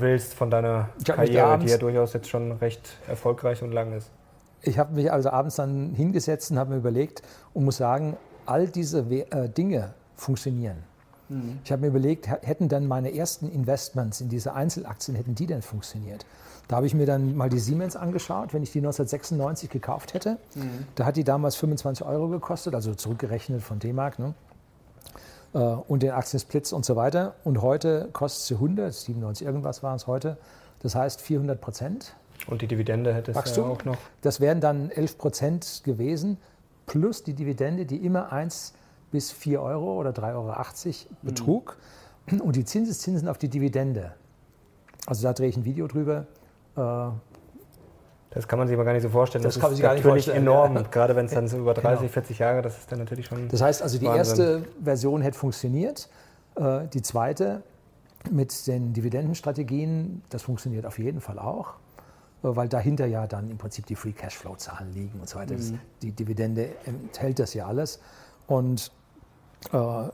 [0.01, 4.11] Willst von deiner Karriere, abends, die ja durchaus jetzt schon recht erfolgreich und lang ist.
[4.63, 7.23] Ich habe mich also abends dann hingesetzt und habe mir überlegt
[7.55, 10.79] und muss sagen, all diese We äh, Dinge funktionieren.
[11.29, 11.59] Mhm.
[11.65, 15.63] Ich habe mir überlegt, hätten dann meine ersten Investments in diese Einzelaktien, hätten die denn
[15.63, 16.25] funktioniert?
[16.69, 20.39] Da habe ich mir dann mal die Siemens angeschaut, wenn ich die 1996 gekauft hätte.
[20.55, 20.87] Mhm.
[20.97, 24.19] Da hat die damals 25 Euro gekostet, also zurückgerechnet von D-Mark.
[24.19, 24.35] Ne?
[25.57, 27.35] Äh, und den Aktiensplits und so weiter.
[27.45, 30.37] Und heute kostet sie 100, 97 irgendwas waren es heute.
[30.81, 32.15] Das heißt 400 Prozent.
[32.47, 33.97] Und die Dividende hätte es ja auch noch.
[34.21, 36.37] Das wären dann 11 Prozent gewesen,
[36.85, 38.75] plus die Dividende, die immer 1
[39.11, 40.55] bis 4 Euro oder 3,80 Euro
[41.23, 41.79] betrug.
[42.27, 42.43] Mhm.
[42.43, 44.13] Und die Zinseszinsen auf die Dividende.
[45.07, 46.27] Also da drehe ich ein Video drüber.
[48.37, 49.43] Das kann man sich aber gar nicht so vorstellen.
[49.43, 50.43] Das, das kann man sich gar nicht vorstellen.
[50.43, 50.83] enorm, ja.
[50.83, 52.13] gerade wenn es dann so über 30, genau.
[52.13, 53.49] 40 Jahre, das ist dann natürlich schon.
[53.49, 54.19] Das heißt also, die Wahnsinn.
[54.19, 56.11] erste Version hätte funktioniert.
[56.55, 57.63] Äh, die zweite
[58.31, 61.77] mit den Dividendenstrategien, das funktioniert auf jeden Fall auch,
[62.43, 65.55] äh, weil dahinter ja dann im Prinzip die Free Cashflow-Zahlen liegen und so weiter.
[65.55, 65.79] Mhm.
[66.03, 68.01] Die Dividende enthält das ja alles.
[68.47, 68.93] Und
[69.73, 70.09] äh,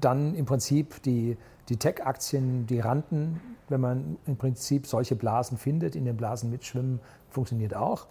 [0.00, 1.36] dann im Prinzip die,
[1.68, 7.00] die Tech-Aktien, die Randen, wenn man im Prinzip solche Blasen findet, in den Blasen mitschwimmen,
[7.28, 8.06] funktioniert auch.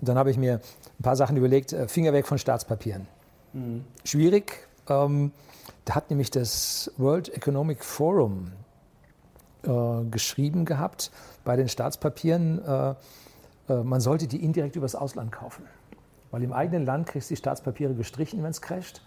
[0.00, 0.60] dann habe ich mir
[0.98, 3.08] ein paar Sachen überlegt, äh, Finger weg von Staatspapieren.
[3.52, 3.84] Mhm.
[4.04, 4.68] Schwierig.
[4.88, 5.32] Ähm,
[5.84, 8.52] da hat nämlich das World Economic Forum
[9.62, 11.10] äh, geschrieben gehabt
[11.44, 12.94] bei den Staatspapieren, äh,
[13.68, 15.64] äh, man sollte die indirekt übers Ausland kaufen.
[16.30, 19.02] Weil im eigenen Land kriegst du die Staatspapiere gestrichen, wenn es crasht.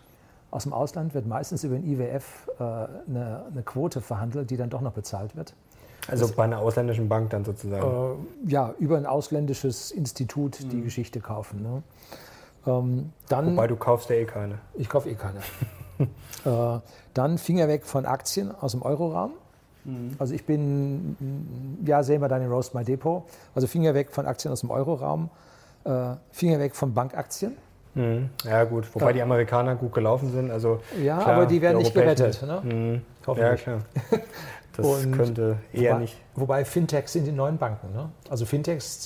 [0.52, 4.70] Aus dem Ausland wird meistens über den IWF äh, eine, eine, Quote verhandelt, die dann
[4.70, 5.54] doch noch bezahlt wird.
[6.08, 8.20] Also das, bei einer ausländischen Bank dann sozusagen?
[8.46, 10.84] Äh, ja, über ein ausländisches Institut die mhm.
[10.84, 11.64] Geschichte kaufen.
[11.64, 11.84] Ne?
[12.68, 14.60] Ähm, dann, Wobei du kaufst ja eh keine.
[14.74, 15.40] Ich kaufe eh keine.
[16.78, 16.80] äh,
[17.14, 19.32] dann Finger weg von Aktien aus dem Euroraum.
[19.86, 20.16] Mhm.
[20.20, 23.24] Also ich bin, ja, sehen wir dann in Roast My Depot.
[23.56, 25.30] Also Finger weg von Aktien aus dem Euroraum,
[25.86, 27.56] äh, Finger weg von Bankaktien.
[27.94, 28.30] Mhm.
[28.46, 29.14] Ja gut, wobei ja.
[29.14, 30.52] die Amerikaner gut gelaufen sind.
[30.52, 32.42] Also ja, klar, aber die werden nicht gerettet.
[32.42, 32.62] Ne?
[32.64, 33.02] Mhm.
[33.38, 33.80] Ja, klar.
[34.78, 36.18] Das Und könnte eher wobei, nicht.
[36.36, 37.92] Wobei Fintechs sind die neuen Banken.
[37.94, 38.10] Ne?
[38.30, 39.06] Also Fintechs,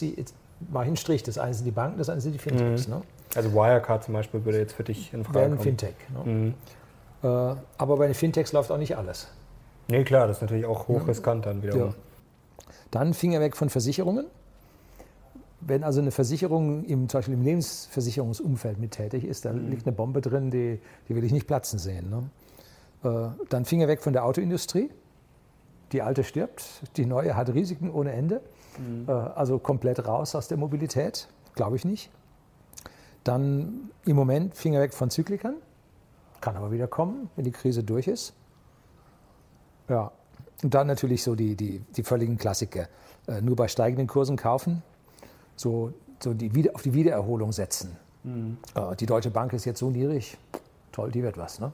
[0.72, 1.24] mach ich einen Strich.
[1.24, 2.88] Das eine sind die Banken, das eine sind die Fintechs.
[2.88, 2.94] Mhm.
[2.94, 3.02] Ne?
[3.36, 5.60] Also Wirecard zum Beispiel würde jetzt für dich in Frage kommen.
[5.60, 5.96] Fintech.
[6.14, 6.32] Ne?
[6.32, 6.54] Mhm.
[7.24, 7.28] Äh,
[7.78, 9.28] aber bei den Fintechs läuft auch nicht alles.
[9.88, 11.90] Nee, klar, das ist natürlich auch hochriskant dann wiederum.
[11.90, 11.94] Ja.
[12.92, 14.26] Dann Finger weg von Versicherungen.
[15.62, 19.70] Wenn also eine Versicherung im, zum Beispiel im Lebensversicherungsumfeld mit tätig ist, da mhm.
[19.70, 22.10] liegt eine Bombe drin, die, die will ich nicht platzen sehen.
[22.10, 22.30] Ne?
[23.04, 24.90] Äh, dann Finger weg von der Autoindustrie.
[25.92, 26.64] Die alte stirbt,
[26.98, 28.42] die neue hat Risiken ohne Ende.
[28.78, 29.06] Mhm.
[29.08, 32.12] Äh, also komplett raus aus der Mobilität, glaube ich nicht.
[33.24, 35.56] Dann im Moment Finger weg von Zyklikern.
[36.42, 38.34] Kann aber wieder kommen, wenn die Krise durch ist.
[39.90, 40.12] Ja,
[40.64, 42.88] und dann natürlich so die, die, die völligen Klassiker.
[43.28, 44.84] Äh, nur bei steigenden Kursen kaufen,
[45.56, 47.96] so, so die Wieder, auf die Wiedererholung setzen.
[48.24, 48.58] Mhm.
[48.76, 50.38] Äh, die Deutsche Bank ist jetzt so niedrig,
[50.92, 51.72] toll, die wird was, ne?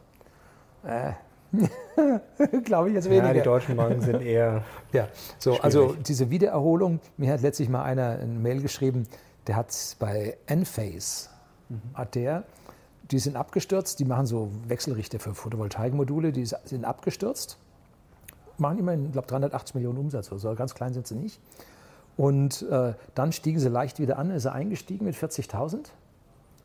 [0.84, 1.12] Äh.
[2.64, 3.28] Glaube ich jetzt weniger.
[3.28, 4.64] Ja, die deutschen Banken sind eher.
[4.94, 9.06] ja, so, also diese Wiedererholung, mir hat letztlich mal einer eine Mail geschrieben,
[9.48, 11.28] der hat bei Enphase,
[11.68, 11.82] mhm.
[11.94, 12.46] hat der,
[13.12, 17.58] die sind abgestürzt, die machen so Wechselrichter für Photovoltaikmodule, die sind abgestürzt
[18.62, 20.56] machen immerhin, ich glaube, 380 Millionen Umsatz oder so.
[20.56, 21.40] Ganz klein sind sie nicht.
[22.22, 25.88] Und äh, dann stiegen sie leicht wieder an, ist er eingestiegen mit 40.000.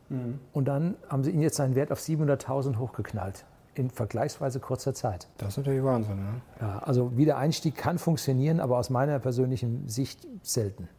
[0.09, 0.39] Mhm.
[0.53, 3.43] Und dann haben sie ihn jetzt seinen Wert auf 700.000 hochgeknallt
[3.73, 5.27] in vergleichsweise kurzer Zeit.
[5.39, 6.17] Das ist natürlich Wahnsinn.
[6.17, 6.41] Ne?
[6.61, 10.89] Ja, also Wiedereinstieg kann funktionieren, aber aus meiner persönlichen Sicht selten.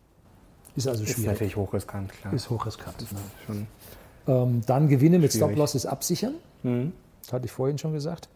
[0.74, 1.18] Ist also schwierig.
[1.18, 2.32] Ist natürlich hochriskant, klar.
[2.32, 3.00] Ist hochriskant.
[3.00, 3.66] Ist ne?
[4.26, 6.34] ähm, dann Gewinne mit Stop-Losses absichern.
[6.64, 6.94] Mhm.
[7.22, 8.28] Das hatte ich vorhin schon gesagt.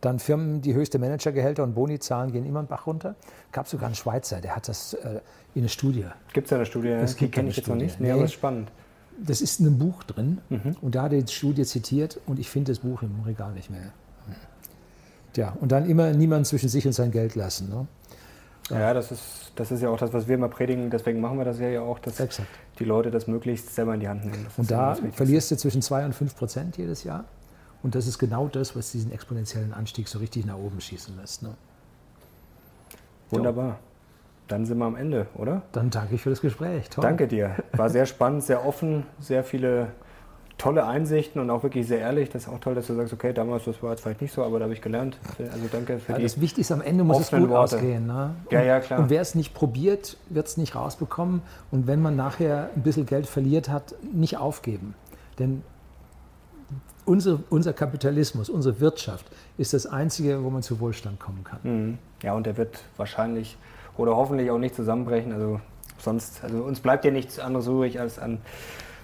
[0.00, 3.16] Dann Firmen, die höchste Managergehälter und Boni zahlen, gehen immer einen Bach runter.
[3.50, 5.20] Gab sogar einen Schweizer, der hat das äh,
[5.54, 6.06] in einer Studie.
[6.32, 6.90] Gibt es ja eine Studie?
[6.90, 8.00] Das die kenne ich jetzt noch nicht.
[8.00, 8.70] Nee, aber das ist spannend.
[9.20, 10.76] Das ist in einem Buch drin mhm.
[10.80, 13.68] und da hat er die Studie zitiert und ich finde das Buch im Regal nicht
[13.68, 13.92] mehr.
[15.36, 17.68] Ja, und dann immer niemand zwischen sich und sein Geld lassen.
[17.68, 17.86] Ne?
[18.70, 20.90] Ja, das ist, das ist ja auch das, was wir immer predigen.
[20.90, 22.48] Deswegen machen wir das ja auch, dass Exakt.
[22.78, 24.46] die Leute das möglichst selber in die Hand nehmen.
[24.56, 27.24] und da verlierst du zwischen 2 und 5 Prozent jedes Jahr.
[27.82, 31.42] Und das ist genau das, was diesen exponentiellen Anstieg so richtig nach oben schießen lässt.
[31.42, 31.54] Ne?
[33.30, 33.78] Wunderbar.
[34.48, 35.62] Dann sind wir am Ende, oder?
[35.72, 36.88] Dann danke ich für das Gespräch.
[36.88, 37.02] Toll.
[37.02, 37.56] Danke dir.
[37.72, 39.88] War sehr spannend, sehr offen, sehr viele
[40.56, 42.30] tolle Einsichten und auch wirklich sehr ehrlich.
[42.30, 44.42] Das ist auch toll, dass du sagst, okay, damals das war jetzt vielleicht nicht so,
[44.42, 45.18] aber da habe ich gelernt.
[45.38, 47.76] Also danke für ja, die Das Wichtigste am Ende muss es gut Worte.
[47.76, 48.06] ausgehen.
[48.06, 48.34] Ne?
[48.44, 49.00] Und, ja, ja, klar.
[49.00, 51.42] Und wer es nicht probiert, wird es nicht rausbekommen.
[51.70, 54.94] Und wenn man nachher ein bisschen Geld verliert hat, nicht aufgeben.
[55.38, 55.62] Denn
[57.08, 61.58] unser, unser Kapitalismus, unsere Wirtschaft ist das Einzige, wo man zu Wohlstand kommen kann.
[61.62, 61.98] Mhm.
[62.22, 63.56] Ja, und der wird wahrscheinlich
[63.96, 65.32] oder hoffentlich auch nicht zusammenbrechen.
[65.32, 65.60] Also
[65.98, 68.38] sonst, also uns bleibt ja nichts anderes übrig, als an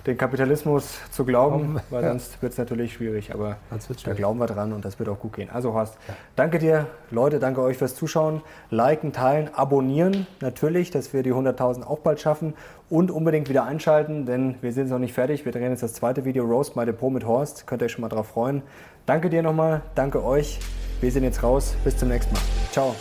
[0.07, 3.33] den Kapitalismus zu glauben, weil sonst wird es natürlich schwierig.
[3.33, 3.57] Aber
[4.05, 5.51] da glauben wir dran und das wird auch gut gehen.
[5.51, 6.15] Also Horst, ja.
[6.37, 8.43] danke dir, Leute, danke euch fürs Zuschauen.
[8.71, 12.55] Liken, teilen, abonnieren natürlich, dass wir die 100.000 auch bald schaffen
[12.91, 15.45] und unbedingt wieder einschalten, denn wir sind noch nicht fertig.
[15.45, 17.67] Wir drehen jetzt das zweite Video Roast My Depot mit Horst.
[17.67, 18.63] Könnt ihr euch schon mal drauf freuen.
[19.07, 20.61] Danke dir nochmal, danke euch.
[21.01, 21.75] Wir sind jetzt raus.
[21.85, 22.43] Bis zum nächsten Mal.
[22.73, 22.95] Ciao.